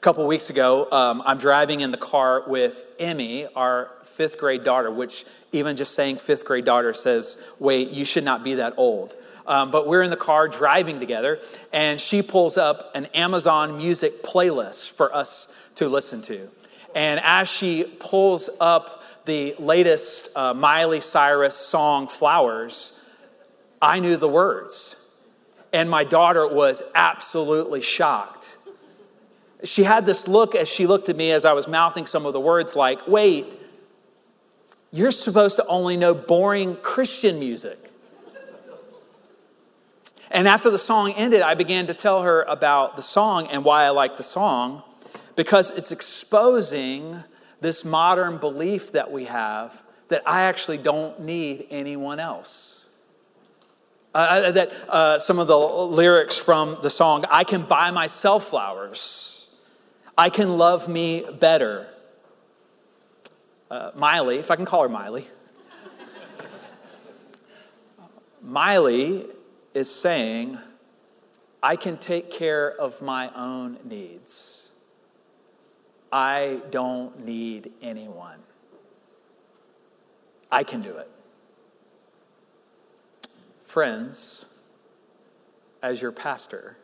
A 0.00 0.02
couple 0.02 0.26
weeks 0.26 0.48
ago, 0.48 0.88
um, 0.90 1.22
I'm 1.26 1.36
driving 1.36 1.82
in 1.82 1.90
the 1.90 1.98
car 1.98 2.44
with 2.46 2.86
Emmy, 2.98 3.46
our 3.54 3.90
fifth 4.04 4.38
grade 4.38 4.64
daughter, 4.64 4.90
which 4.90 5.26
even 5.52 5.76
just 5.76 5.94
saying 5.94 6.16
fifth 6.16 6.46
grade 6.46 6.64
daughter 6.64 6.94
says, 6.94 7.52
wait, 7.58 7.90
you 7.90 8.06
should 8.06 8.24
not 8.24 8.42
be 8.42 8.54
that 8.54 8.72
old. 8.78 9.14
Um, 9.46 9.70
but 9.70 9.86
we're 9.86 10.00
in 10.00 10.08
the 10.08 10.16
car 10.16 10.48
driving 10.48 11.00
together, 11.00 11.38
and 11.70 12.00
she 12.00 12.22
pulls 12.22 12.56
up 12.56 12.92
an 12.94 13.08
Amazon 13.12 13.76
music 13.76 14.22
playlist 14.22 14.92
for 14.92 15.14
us 15.14 15.54
to 15.74 15.86
listen 15.86 16.22
to. 16.22 16.48
And 16.94 17.20
as 17.22 17.50
she 17.50 17.84
pulls 17.84 18.48
up 18.58 19.02
the 19.26 19.54
latest 19.58 20.34
uh, 20.34 20.54
Miley 20.54 21.00
Cyrus 21.00 21.56
song, 21.56 22.08
Flowers, 22.08 23.04
I 23.82 24.00
knew 24.00 24.16
the 24.16 24.28
words. 24.28 24.96
And 25.74 25.90
my 25.90 26.04
daughter 26.04 26.48
was 26.48 26.82
absolutely 26.94 27.82
shocked. 27.82 28.56
She 29.64 29.82
had 29.82 30.06
this 30.06 30.26
look 30.26 30.54
as 30.54 30.68
she 30.68 30.86
looked 30.86 31.08
at 31.08 31.16
me 31.16 31.32
as 31.32 31.44
I 31.44 31.52
was 31.52 31.68
mouthing 31.68 32.06
some 32.06 32.26
of 32.26 32.32
the 32.32 32.40
words, 32.40 32.74
like, 32.74 33.06
wait, 33.06 33.46
you're 34.92 35.10
supposed 35.10 35.56
to 35.56 35.66
only 35.66 35.96
know 35.96 36.14
boring 36.14 36.76
Christian 36.76 37.38
music. 37.38 37.78
And 40.30 40.46
after 40.46 40.70
the 40.70 40.78
song 40.78 41.12
ended, 41.12 41.42
I 41.42 41.54
began 41.54 41.88
to 41.88 41.94
tell 41.94 42.22
her 42.22 42.42
about 42.42 42.96
the 42.96 43.02
song 43.02 43.48
and 43.48 43.64
why 43.64 43.84
I 43.84 43.90
like 43.90 44.16
the 44.16 44.22
song 44.22 44.82
because 45.36 45.70
it's 45.70 45.90
exposing 45.90 47.22
this 47.60 47.84
modern 47.84 48.38
belief 48.38 48.92
that 48.92 49.10
we 49.10 49.24
have 49.24 49.82
that 50.08 50.22
I 50.26 50.42
actually 50.42 50.78
don't 50.78 51.20
need 51.20 51.66
anyone 51.70 52.20
else. 52.20 52.84
Uh, 54.14 54.18
uh, 54.18 54.50
that 54.52 54.72
uh, 54.88 55.18
some 55.18 55.38
of 55.38 55.46
the 55.46 55.56
lyrics 55.56 56.36
from 56.36 56.78
the 56.82 56.90
song, 56.90 57.24
I 57.30 57.44
can 57.44 57.62
buy 57.62 57.90
myself 57.92 58.48
flowers, 58.48 59.39
I 60.20 60.28
can 60.28 60.58
love 60.58 60.86
me 60.86 61.24
better. 61.40 61.88
Uh, 63.70 63.92
Miley, 63.94 64.36
if 64.36 64.50
I 64.50 64.56
can 64.56 64.66
call 64.66 64.82
her 64.82 64.88
Miley, 64.90 65.24
Miley 68.42 69.24
is 69.72 69.90
saying, 69.90 70.58
I 71.62 71.74
can 71.74 71.96
take 71.96 72.30
care 72.30 72.70
of 72.70 73.00
my 73.00 73.34
own 73.34 73.78
needs. 73.82 74.68
I 76.12 76.60
don't 76.70 77.24
need 77.24 77.72
anyone. 77.80 78.40
I 80.52 80.64
can 80.64 80.82
do 80.82 80.98
it. 80.98 81.10
Friends, 83.62 84.44
as 85.82 86.02
your 86.02 86.12
pastor 86.12 86.76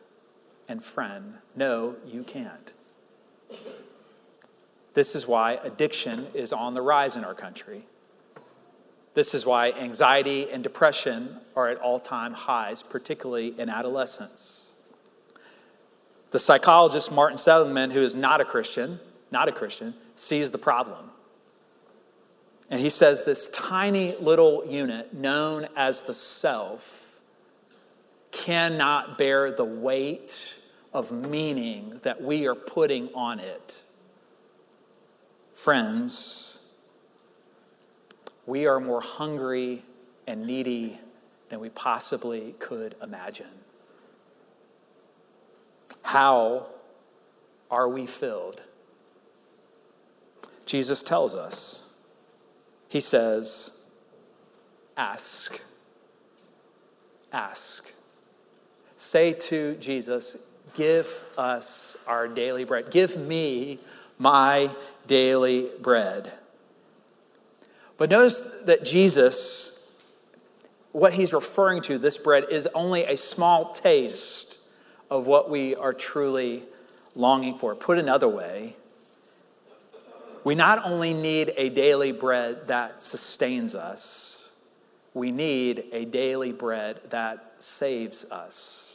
and 0.67 0.83
friend, 0.83 1.35
no, 1.55 1.97
you 2.03 2.23
can't. 2.23 2.73
This 4.93 5.13
is 5.13 5.27
why 5.27 5.59
addiction 5.63 6.27
is 6.33 6.51
on 6.51 6.73
the 6.73 6.81
rise 6.81 7.15
in 7.15 7.23
our 7.23 7.35
country. 7.35 7.85
This 9.13 9.33
is 9.33 9.45
why 9.45 9.71
anxiety 9.71 10.49
and 10.51 10.63
depression 10.63 11.37
are 11.55 11.69
at 11.69 11.77
all 11.77 11.99
time 11.99 12.33
highs, 12.33 12.83
particularly 12.83 13.59
in 13.59 13.69
adolescence. 13.69 14.73
The 16.31 16.39
psychologist 16.39 17.11
Martin 17.11 17.37
Seligman, 17.37 17.91
who 17.91 17.99
is 17.99 18.15
not 18.15 18.41
a 18.41 18.45
Christian, 18.45 18.99
not 19.31 19.47
a 19.47 19.51
Christian, 19.51 19.93
sees 20.15 20.51
the 20.51 20.57
problem. 20.57 21.11
And 22.69 22.81
he 22.81 22.89
says 22.89 23.23
this 23.23 23.47
tiny 23.49 24.15
little 24.17 24.65
unit 24.67 25.13
known 25.13 25.67
as 25.75 26.03
the 26.03 26.13
self 26.13 27.19
cannot 28.31 29.17
bear 29.17 29.51
the 29.51 29.63
weight 29.63 30.56
of 30.97 31.11
meaning 31.11 31.99
that 32.01 32.19
we 32.19 32.47
are 32.47 32.55
putting 32.55 33.07
on 33.13 33.39
it. 33.39 33.83
Friends, 35.53 36.65
we 38.47 38.65
are 38.65 38.79
more 38.79 39.01
hungry 39.01 39.83
and 40.25 40.47
needy 40.47 40.99
than 41.49 41.59
we 41.59 41.69
possibly 41.69 42.55
could 42.57 42.95
imagine. 43.03 43.45
How 46.01 46.65
are 47.69 47.87
we 47.87 48.07
filled? 48.07 48.63
Jesus 50.65 51.03
tells 51.03 51.35
us. 51.35 51.93
He 52.89 53.01
says, 53.01 53.83
Ask. 54.97 55.61
Ask. 57.31 57.93
Say 58.95 59.33
to 59.33 59.75
Jesus, 59.75 60.37
Give 60.75 61.23
us 61.37 61.97
our 62.07 62.27
daily 62.27 62.63
bread. 62.63 62.91
Give 62.91 63.17
me 63.17 63.79
my 64.17 64.69
daily 65.07 65.69
bread. 65.81 66.31
But 67.97 68.09
notice 68.09 68.41
that 68.65 68.85
Jesus, 68.85 69.91
what 70.91 71.13
he's 71.13 71.33
referring 71.33 71.81
to, 71.83 71.97
this 71.97 72.17
bread, 72.17 72.45
is 72.51 72.67
only 72.73 73.03
a 73.05 73.17
small 73.17 73.71
taste 73.71 74.59
of 75.09 75.25
what 75.25 75.49
we 75.49 75.75
are 75.75 75.93
truly 75.93 76.63
longing 77.15 77.57
for. 77.57 77.75
Put 77.75 77.97
another 77.97 78.27
way, 78.27 78.75
we 80.43 80.55
not 80.55 80.85
only 80.85 81.13
need 81.13 81.53
a 81.57 81.69
daily 81.69 82.11
bread 82.11 82.67
that 82.67 83.01
sustains 83.01 83.75
us, 83.75 84.51
we 85.13 85.31
need 85.31 85.85
a 85.91 86.05
daily 86.05 86.51
bread 86.51 87.01
that 87.09 87.55
saves 87.59 88.31
us. 88.31 88.86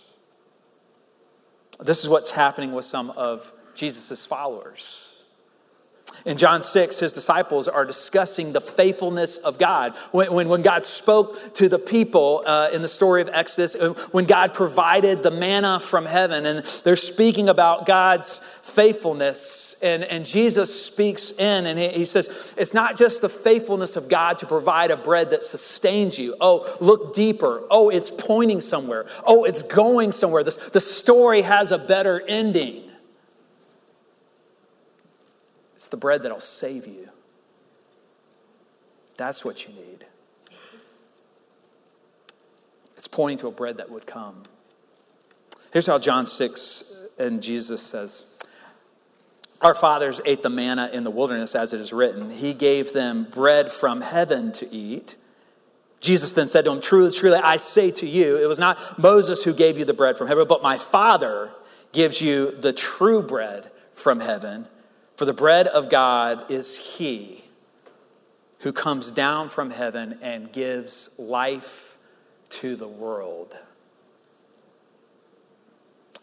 This 1.81 2.03
is 2.03 2.09
what's 2.09 2.31
happening 2.31 2.73
with 2.73 2.85
some 2.85 3.11
of 3.11 3.53
Jesus' 3.75 4.27
followers. 4.27 5.12
In 6.25 6.37
John 6.37 6.63
6, 6.63 7.01
his 7.01 7.13
disciples 7.13 7.69
are 7.69 7.85
discussing 7.85 8.53
the 8.53 8.61
faithfulness 8.61 9.39
of 9.39 9.59
God. 9.59 9.97
When, 10.13 10.33
when, 10.33 10.49
when 10.49 10.63
God 10.63 10.85
spoke 10.85 11.55
to 11.55 11.69
the 11.69 11.79
people 11.79 12.43
uh, 12.47 12.71
in 12.73 12.83
the 12.83 12.89
story 12.89 13.23
of 13.23 13.29
Exodus, 13.33 13.75
uh, 13.75 13.95
when 14.13 14.25
God 14.27 14.55
provided 14.55 15.23
the 15.23 15.31
manna 15.31 15.81
from 15.81 16.07
heaven, 16.07 16.47
and 16.47 16.65
they're 16.85 16.97
speaking 16.97 17.49
about 17.49 17.87
God's 17.87 18.41
faithfulness. 18.63 19.77
And, 19.83 20.05
and 20.05 20.25
Jesus 20.25 20.87
speaks 20.87 21.33
in 21.33 21.67
and 21.67 21.79
he, 21.79 21.89
he 21.89 22.05
says, 22.05 22.53
It's 22.57 22.73
not 22.73 22.97
just 22.97 23.21
the 23.21 23.29
faithfulness 23.29 23.97
of 23.97 24.09
God 24.09 24.39
to 24.39 24.47
provide 24.47 24.91
a 24.91 24.97
bread 24.97 25.31
that 25.31 25.43
sustains 25.43 26.19
you. 26.19 26.37
Oh, 26.41 26.77
look 26.81 27.15
deeper. 27.15 27.65
Oh, 27.71 27.91
it's 27.91 28.11
pointing 28.11 28.61
somewhere. 28.61 29.07
Oh, 29.27 29.45
it's 29.45 29.63
going 29.63 30.13
somewhere. 30.13 30.45
This, 30.45 30.57
the 30.71 30.81
story 30.81 31.43
has 31.43 31.73
a 31.73 31.79
better 31.79 32.23
ending. 32.27 32.85
It's 35.83 35.89
the 35.89 35.97
bread 35.97 36.23
that'll 36.23 36.39
save 36.39 36.87
you. 36.87 37.09
That's 39.17 39.45
what 39.45 39.67
you 39.67 39.75
need. 39.75 40.07
It's 42.97 43.09
pointing 43.09 43.39
to 43.39 43.49
a 43.49 43.51
bread 43.51 43.79
that 43.79 43.91
would 43.91 44.07
come. 44.07 44.45
Here's 45.73 45.89
how 45.89 45.99
John 45.99 46.29
6 46.29 47.09
and 47.19 47.43
Jesus 47.43 47.83
says 47.83 48.39
Our 49.61 49.75
fathers 49.75 50.21
ate 50.25 50.45
the 50.45 50.51
manna 50.51 50.89
in 50.93 51.03
the 51.03 51.11
wilderness, 51.11 51.57
as 51.57 51.73
it 51.73 51.81
is 51.81 51.93
written. 51.93 52.31
He 52.31 52.55
gave 52.55 52.93
them 52.93 53.27
bread 53.29 53.69
from 53.73 54.03
heaven 54.03 54.53
to 54.53 54.73
eat. 54.73 55.17
Jesus 56.01 56.33
then 56.33 56.47
said 56.47 56.65
to 56.67 56.71
him, 56.71 56.81
Truly, 56.81 57.11
truly, 57.11 57.39
I 57.39 57.57
say 57.57 57.91
to 57.91 58.07
you, 58.07 58.37
it 58.37 58.47
was 58.47 58.61
not 58.61 59.01
Moses 59.01 59.43
who 59.43 59.53
gave 59.53 59.79
you 59.79 59.85
the 59.85 59.95
bread 59.95 60.17
from 60.17 60.29
heaven, 60.29 60.47
but 60.47 60.63
my 60.63 60.79
Father 60.79 61.51
gives 61.91 62.23
you 62.23 62.53
the 62.53 62.73
true 62.73 63.21
bread 63.21 63.69
from 63.95 64.21
heaven. 64.21 64.69
For 65.23 65.27
the 65.27 65.33
bread 65.33 65.69
of 65.69 65.89
God 65.89 66.51
is 66.51 66.77
he 66.77 67.45
who 68.59 68.73
comes 68.73 69.13
down 69.13 69.51
from 69.51 69.71
heaven 69.71 70.19
and 70.21 70.53
gives 70.53 71.17
life 71.17 71.97
to 72.49 72.75
the 72.75 72.89
world. 72.89 73.57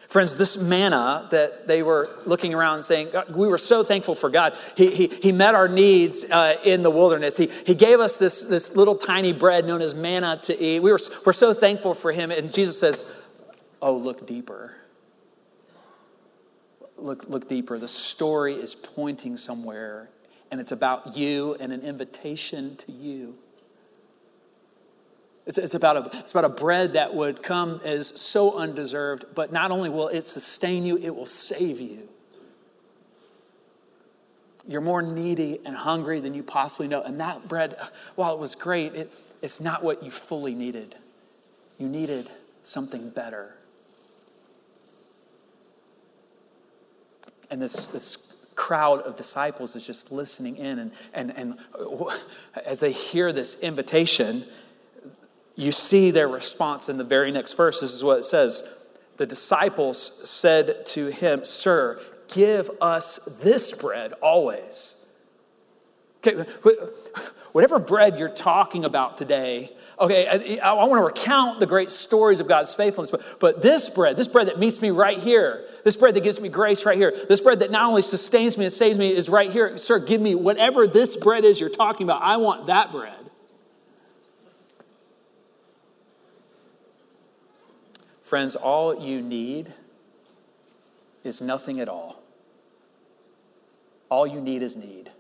Friends, 0.09 0.35
this 0.35 0.57
manna 0.57 1.29
that 1.31 1.65
they 1.65 1.81
were 1.81 2.09
looking 2.25 2.53
around 2.53 2.83
saying, 2.83 3.07
we 3.29 3.47
were 3.47 3.57
so 3.57 3.85
thankful 3.85 4.15
for 4.15 4.29
God. 4.29 4.57
He, 4.75 4.93
he, 4.93 5.07
he 5.07 5.31
met 5.31 5.55
our 5.55 5.69
needs 5.69 6.25
uh, 6.25 6.57
in 6.65 6.83
the 6.83 6.91
wilderness. 6.91 7.38
He, 7.38 7.45
he 7.45 7.75
gave 7.75 8.01
us 8.01 8.19
this, 8.19 8.41
this 8.41 8.75
little 8.75 8.97
tiny 8.97 9.31
bread 9.31 9.65
known 9.65 9.81
as 9.81 9.95
manna 9.95 10.39
to 10.41 10.62
eat. 10.62 10.81
We 10.81 10.91
were, 10.91 10.99
we're 11.25 11.31
so 11.31 11.53
thankful 11.53 11.93
for 11.93 12.12
Him. 12.12 12.31
And 12.31 12.53
Jesus 12.53 12.77
says, 12.77 13.05
Oh, 13.81 13.95
look 13.95 14.27
deeper. 14.27 14.75
Look, 17.01 17.29
look 17.29 17.47
deeper. 17.47 17.77
The 17.77 17.88
story 17.88 18.53
is 18.53 18.75
pointing 18.75 19.38
somewhere, 19.38 20.09
and 20.51 20.59
it's 20.59 20.71
about 20.71 21.15
you 21.17 21.55
and 21.59 21.71
an 21.71 21.81
invitation 21.81 22.75
to 22.77 22.91
you. 22.91 23.35
It's, 25.45 25.57
it's, 25.57 25.73
about 25.73 25.97
a, 25.97 26.19
it's 26.19 26.31
about 26.31 26.45
a 26.45 26.49
bread 26.49 26.93
that 26.93 27.15
would 27.15 27.41
come 27.41 27.81
as 27.83 28.07
so 28.19 28.57
undeserved, 28.57 29.25
but 29.33 29.51
not 29.51 29.71
only 29.71 29.89
will 29.89 30.07
it 30.09 30.25
sustain 30.25 30.85
you, 30.85 30.97
it 30.97 31.15
will 31.15 31.25
save 31.25 31.79
you. 31.79 32.07
You're 34.67 34.81
more 34.81 35.01
needy 35.01 35.59
and 35.65 35.75
hungry 35.75 36.19
than 36.19 36.35
you 36.35 36.43
possibly 36.43 36.88
know. 36.88 37.01
And 37.01 37.19
that 37.19 37.47
bread, 37.47 37.77
while 38.13 38.33
it 38.35 38.39
was 38.39 38.53
great, 38.53 38.93
it, 38.93 39.12
it's 39.41 39.59
not 39.59 39.83
what 39.83 40.03
you 40.03 40.12
fully 40.12 40.53
needed. 40.53 40.95
You 41.79 41.88
needed 41.88 42.29
something 42.62 43.09
better. 43.09 43.55
And 47.49 47.62
this, 47.62 47.88
this 47.88 48.17
crowd 48.55 49.01
of 49.01 49.15
disciples 49.15 49.75
is 49.75 49.85
just 49.85 50.12
listening 50.12 50.57
in. 50.57 50.79
And, 50.79 50.91
and, 51.13 51.38
and 51.38 51.57
as 52.65 52.79
they 52.79 52.91
hear 52.91 53.31
this 53.31 53.59
invitation, 53.62 54.45
you 55.55 55.71
see 55.71 56.12
their 56.12 56.27
response 56.27 56.89
in 56.89 56.97
the 56.97 57.03
very 57.03 57.31
next 57.31 57.53
verse. 57.53 57.79
This 57.79 57.93
is 57.93 58.03
what 58.03 58.19
it 58.19 58.25
says 58.25 58.63
The 59.17 59.25
disciples 59.25 60.29
said 60.29 60.85
to 60.88 61.07
him, 61.07 61.45
Sir, 61.45 62.01
give 62.27 62.69
us 62.81 63.17
this 63.41 63.71
bread 63.71 64.13
always. 64.21 64.98
Okay, 66.25 66.36
whatever 67.53 67.79
bread 67.79 68.19
you're 68.19 68.27
talking 68.27 68.84
about 68.84 69.15
today, 69.15 69.71
okay, 69.97 70.60
I, 70.60 70.71
I, 70.71 70.73
want 70.73 70.99
to 70.99 71.05
recount 71.05 71.62
the 71.62 71.65
great 71.65 71.89
stories 71.89 72.41
of 72.41 72.47
God's 72.47 72.75
faithfulness, 72.75 73.10
but, 73.10 73.38
but 73.39 73.62
this 73.62 73.89
bread, 73.89 74.17
this 74.17 74.27
bread 74.27 74.47
that 74.47 74.60
meets 74.60 74.82
me 74.82 74.89
right 74.89 75.17
here, 75.17 75.65
this 75.86 75.95
bread 75.95 76.15
that 76.15 76.23
gives 76.23 76.41
me 76.41 76.49
grace 76.49 76.86
right 76.86 76.97
here, 76.97 77.13
this 77.29 77.39
bread 77.39 77.60
that 77.60 77.71
not 77.71 77.88
only 77.88 78.01
sustains 78.01 78.58
me 78.58 78.65
and 78.65 78.73
saves 78.73 78.99
me 78.99 79.15
is 79.15 79.29
right 79.29 79.49
here. 79.49 79.77
Sir, 79.77 79.97
give 79.97 80.19
me 80.19 80.36
whatever 80.36 80.88
this 80.88 81.15
bread 81.15 81.45
is 81.45 81.62
you're 81.62 81.69
talking 81.69 82.05
about. 82.05 82.21
I 82.21 82.36
want 82.36 82.65
that 82.65 82.91
bread. 82.91 83.29
Friends, 88.23 88.58
all 88.58 89.01
you 89.01 89.21
need 89.21 89.73
is 91.23 91.41
nothing 91.41 91.79
at 91.79 91.88
all. 91.88 92.21
All 94.10 94.27
you 94.27 94.41
need 94.41 94.62
is 94.62 94.75
need. 94.75 95.12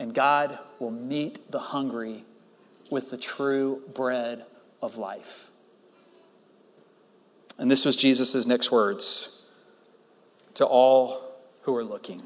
And 0.00 0.14
God 0.14 0.58
will 0.78 0.90
meet 0.90 1.52
the 1.52 1.58
hungry 1.58 2.24
with 2.90 3.10
the 3.10 3.18
true 3.18 3.82
bread 3.94 4.46
of 4.80 4.96
life. 4.96 5.50
And 7.58 7.70
this 7.70 7.84
was 7.84 7.96
Jesus' 7.96 8.46
next 8.46 8.72
words 8.72 9.44
to 10.54 10.64
all 10.64 11.34
who 11.62 11.76
are 11.76 11.84
looking. 11.84 12.22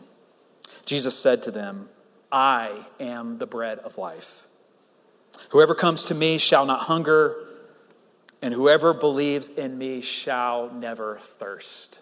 Jesus 0.87 1.19
said 1.19 1.43
to 1.43 1.51
them, 1.51 1.89
I 2.31 2.87
am 3.01 3.39
the 3.39 3.47
bread 3.47 3.81
of 3.81 3.99
life. 3.99 4.47
Whoever 5.49 5.75
comes 5.75 6.05
to 6.05 6.15
me 6.15 6.39
shall 6.39 6.67
not 6.67 6.83
hunger 6.83 7.37
and 8.41 8.55
whoever 8.55 8.95
believes 8.95 9.49
in 9.49 9.79
me 9.79 10.01
shall 10.01 10.71
never 10.71 11.19
thirst. 11.21 11.99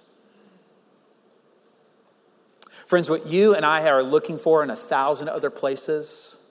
Friends, 2.93 3.09
what 3.09 3.27
you 3.27 3.55
and 3.55 3.65
I 3.65 3.89
are 3.89 4.03
looking 4.03 4.37
for 4.37 4.63
in 4.63 4.69
a 4.69 4.77
thousand 4.77 5.31
other 5.31 5.49
places 5.49 6.45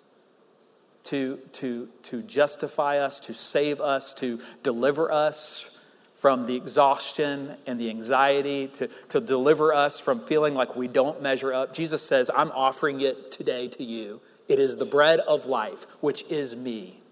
to, 1.03 1.37
to, 1.51 1.87
to 2.01 2.23
justify 2.23 2.97
us, 2.97 3.19
to 3.19 3.33
save 3.35 3.79
us, 3.79 4.15
to 4.15 4.39
deliver 4.63 5.11
us 5.11 5.79
from 6.15 6.47
the 6.47 6.55
exhaustion 6.55 7.51
and 7.67 7.79
the 7.79 7.91
anxiety, 7.91 8.67
to, 8.69 8.87
to 9.09 9.21
deliver 9.21 9.71
us 9.71 9.99
from 9.99 10.19
feeling 10.19 10.55
like 10.55 10.75
we 10.75 10.87
don't 10.87 11.21
measure 11.21 11.53
up, 11.53 11.75
Jesus 11.75 12.01
says, 12.01 12.31
I'm 12.35 12.49
offering 12.53 13.01
it 13.01 13.31
today 13.31 13.67
to 13.67 13.83
you. 13.83 14.19
It 14.49 14.57
is 14.57 14.77
the 14.77 14.85
bread 14.85 15.19
of 15.19 15.45
life, 15.45 15.85
which 15.99 16.23
is 16.23 16.55
me. 16.55 17.03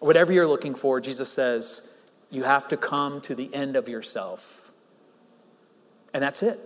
Whatever 0.00 0.32
you're 0.32 0.46
looking 0.46 0.74
for, 0.74 1.02
Jesus 1.02 1.30
says, 1.30 1.98
you 2.30 2.44
have 2.44 2.66
to 2.68 2.78
come 2.78 3.20
to 3.20 3.34
the 3.34 3.54
end 3.54 3.76
of 3.76 3.90
yourself. 3.90 4.61
And 6.14 6.22
that's 6.22 6.42
it. 6.42 6.58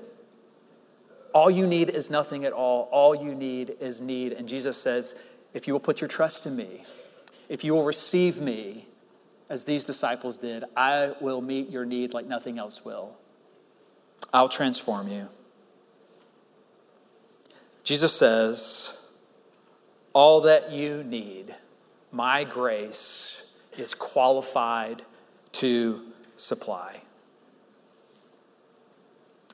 All 1.32 1.50
you 1.50 1.66
need 1.66 1.90
is 1.90 2.10
nothing 2.10 2.44
at 2.44 2.52
all. 2.52 2.88
All 2.90 3.14
you 3.14 3.34
need 3.34 3.76
is 3.80 4.00
need. 4.00 4.32
And 4.32 4.48
Jesus 4.48 4.76
says, 4.76 5.14
if 5.52 5.66
you 5.66 5.74
will 5.74 5.80
put 5.80 6.00
your 6.00 6.08
trust 6.08 6.46
in 6.46 6.56
me, 6.56 6.82
if 7.48 7.62
you 7.62 7.74
will 7.74 7.84
receive 7.84 8.40
me, 8.40 8.86
as 9.48 9.64
these 9.64 9.84
disciples 9.84 10.38
did, 10.38 10.64
I 10.76 11.14
will 11.20 11.40
meet 11.40 11.70
your 11.70 11.84
need 11.84 12.12
like 12.12 12.26
nothing 12.26 12.58
else 12.58 12.84
will. 12.84 13.16
I'll 14.32 14.48
transform 14.48 15.08
you. 15.08 15.28
Jesus 17.84 18.12
says, 18.12 18.98
All 20.12 20.40
that 20.42 20.72
you 20.72 21.04
need 21.04 21.54
my 22.10 22.44
grace 22.44 23.54
is 23.76 23.94
qualified 23.94 25.02
to 25.52 26.00
supply. 26.36 27.00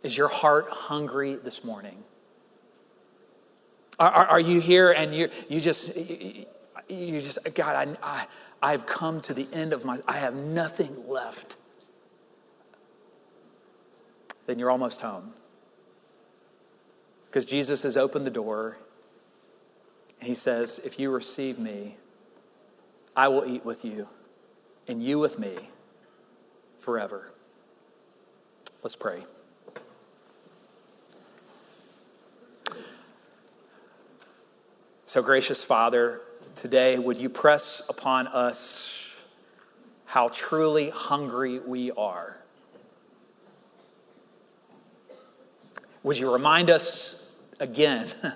Is 0.03 0.17
your 0.17 0.29
heart 0.29 0.69
hungry 0.71 1.37
this 1.37 1.65
morning? 1.65 2.03
Are, 3.99 4.11
are, 4.11 4.27
are 4.27 4.41
you 4.41 4.61
here 4.61 4.91
and 4.91 5.15
you 5.15 5.29
you 5.49 5.61
just 5.61 5.97
you 5.97 7.21
just 7.21 7.39
God 7.55 7.77
I, 7.77 7.97
I 8.03 8.27
I've 8.63 8.87
come 8.87 9.21
to 9.23 9.35
the 9.35 9.47
end 9.53 9.73
of 9.73 9.85
my 9.85 9.99
I 10.09 10.19
have 10.19 10.35
nothing 10.35 11.09
left. 11.09 11.57
Then 14.47 14.59
you're 14.59 14.71
almost 14.71 15.01
home. 15.01 15.35
Because 17.27 17.47
Jesus 17.47 17.83
has 17.85 17.97
opened 17.97 18.27
the 18.27 18.31
door. 18.31 18.77
And 20.21 20.29
he 20.29 20.35
says, 20.35 20.81
If 20.85 21.01
you 21.01 21.11
receive 21.11 21.59
me, 21.59 21.97
I 23.17 23.29
will 23.29 23.45
eat 23.45 23.65
with 23.65 23.85
you, 23.85 24.09
and 24.87 25.03
you 25.03 25.19
with 25.19 25.39
me 25.39 25.71
forever. 26.79 27.33
Let's 28.83 28.97
pray. 28.97 29.25
So, 35.13 35.21
gracious 35.21 35.63
Father, 35.63 36.23
today 36.57 36.99
would 36.99 37.19
you 37.19 37.29
press 37.29 37.83
upon 37.91 38.29
us 38.29 39.15
how 40.07 40.29
truly 40.29 40.89
hungry 40.89 41.59
we 41.59 41.91
are? 41.91 42.39
Would 46.03 46.19
you 46.19 46.33
remind 46.33 46.71
us 46.71 47.31
again 47.61 48.09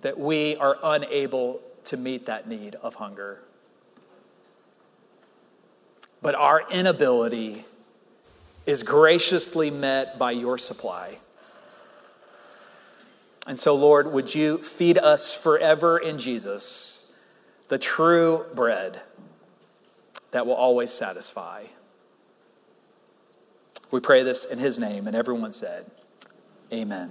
that 0.00 0.18
we 0.18 0.56
are 0.56 0.76
unable 0.82 1.60
to 1.84 1.96
meet 1.96 2.26
that 2.26 2.48
need 2.48 2.74
of 2.74 2.96
hunger. 2.96 3.44
But 6.20 6.34
our 6.34 6.68
inability 6.68 7.64
is 8.66 8.82
graciously 8.82 9.70
met 9.70 10.18
by 10.18 10.32
your 10.32 10.58
supply. 10.58 11.18
And 13.46 13.58
so, 13.58 13.74
Lord, 13.74 14.12
would 14.12 14.34
you 14.34 14.58
feed 14.58 14.98
us 14.98 15.34
forever 15.34 15.98
in 15.98 16.18
Jesus, 16.18 17.12
the 17.68 17.78
true 17.78 18.44
bread 18.54 19.00
that 20.30 20.46
will 20.46 20.54
always 20.54 20.90
satisfy? 20.90 21.64
We 23.90 24.00
pray 24.00 24.22
this 24.22 24.44
in 24.44 24.58
his 24.58 24.78
name, 24.78 25.06
and 25.06 25.16
everyone 25.16 25.52
said, 25.52 25.90
Amen. 26.72 27.10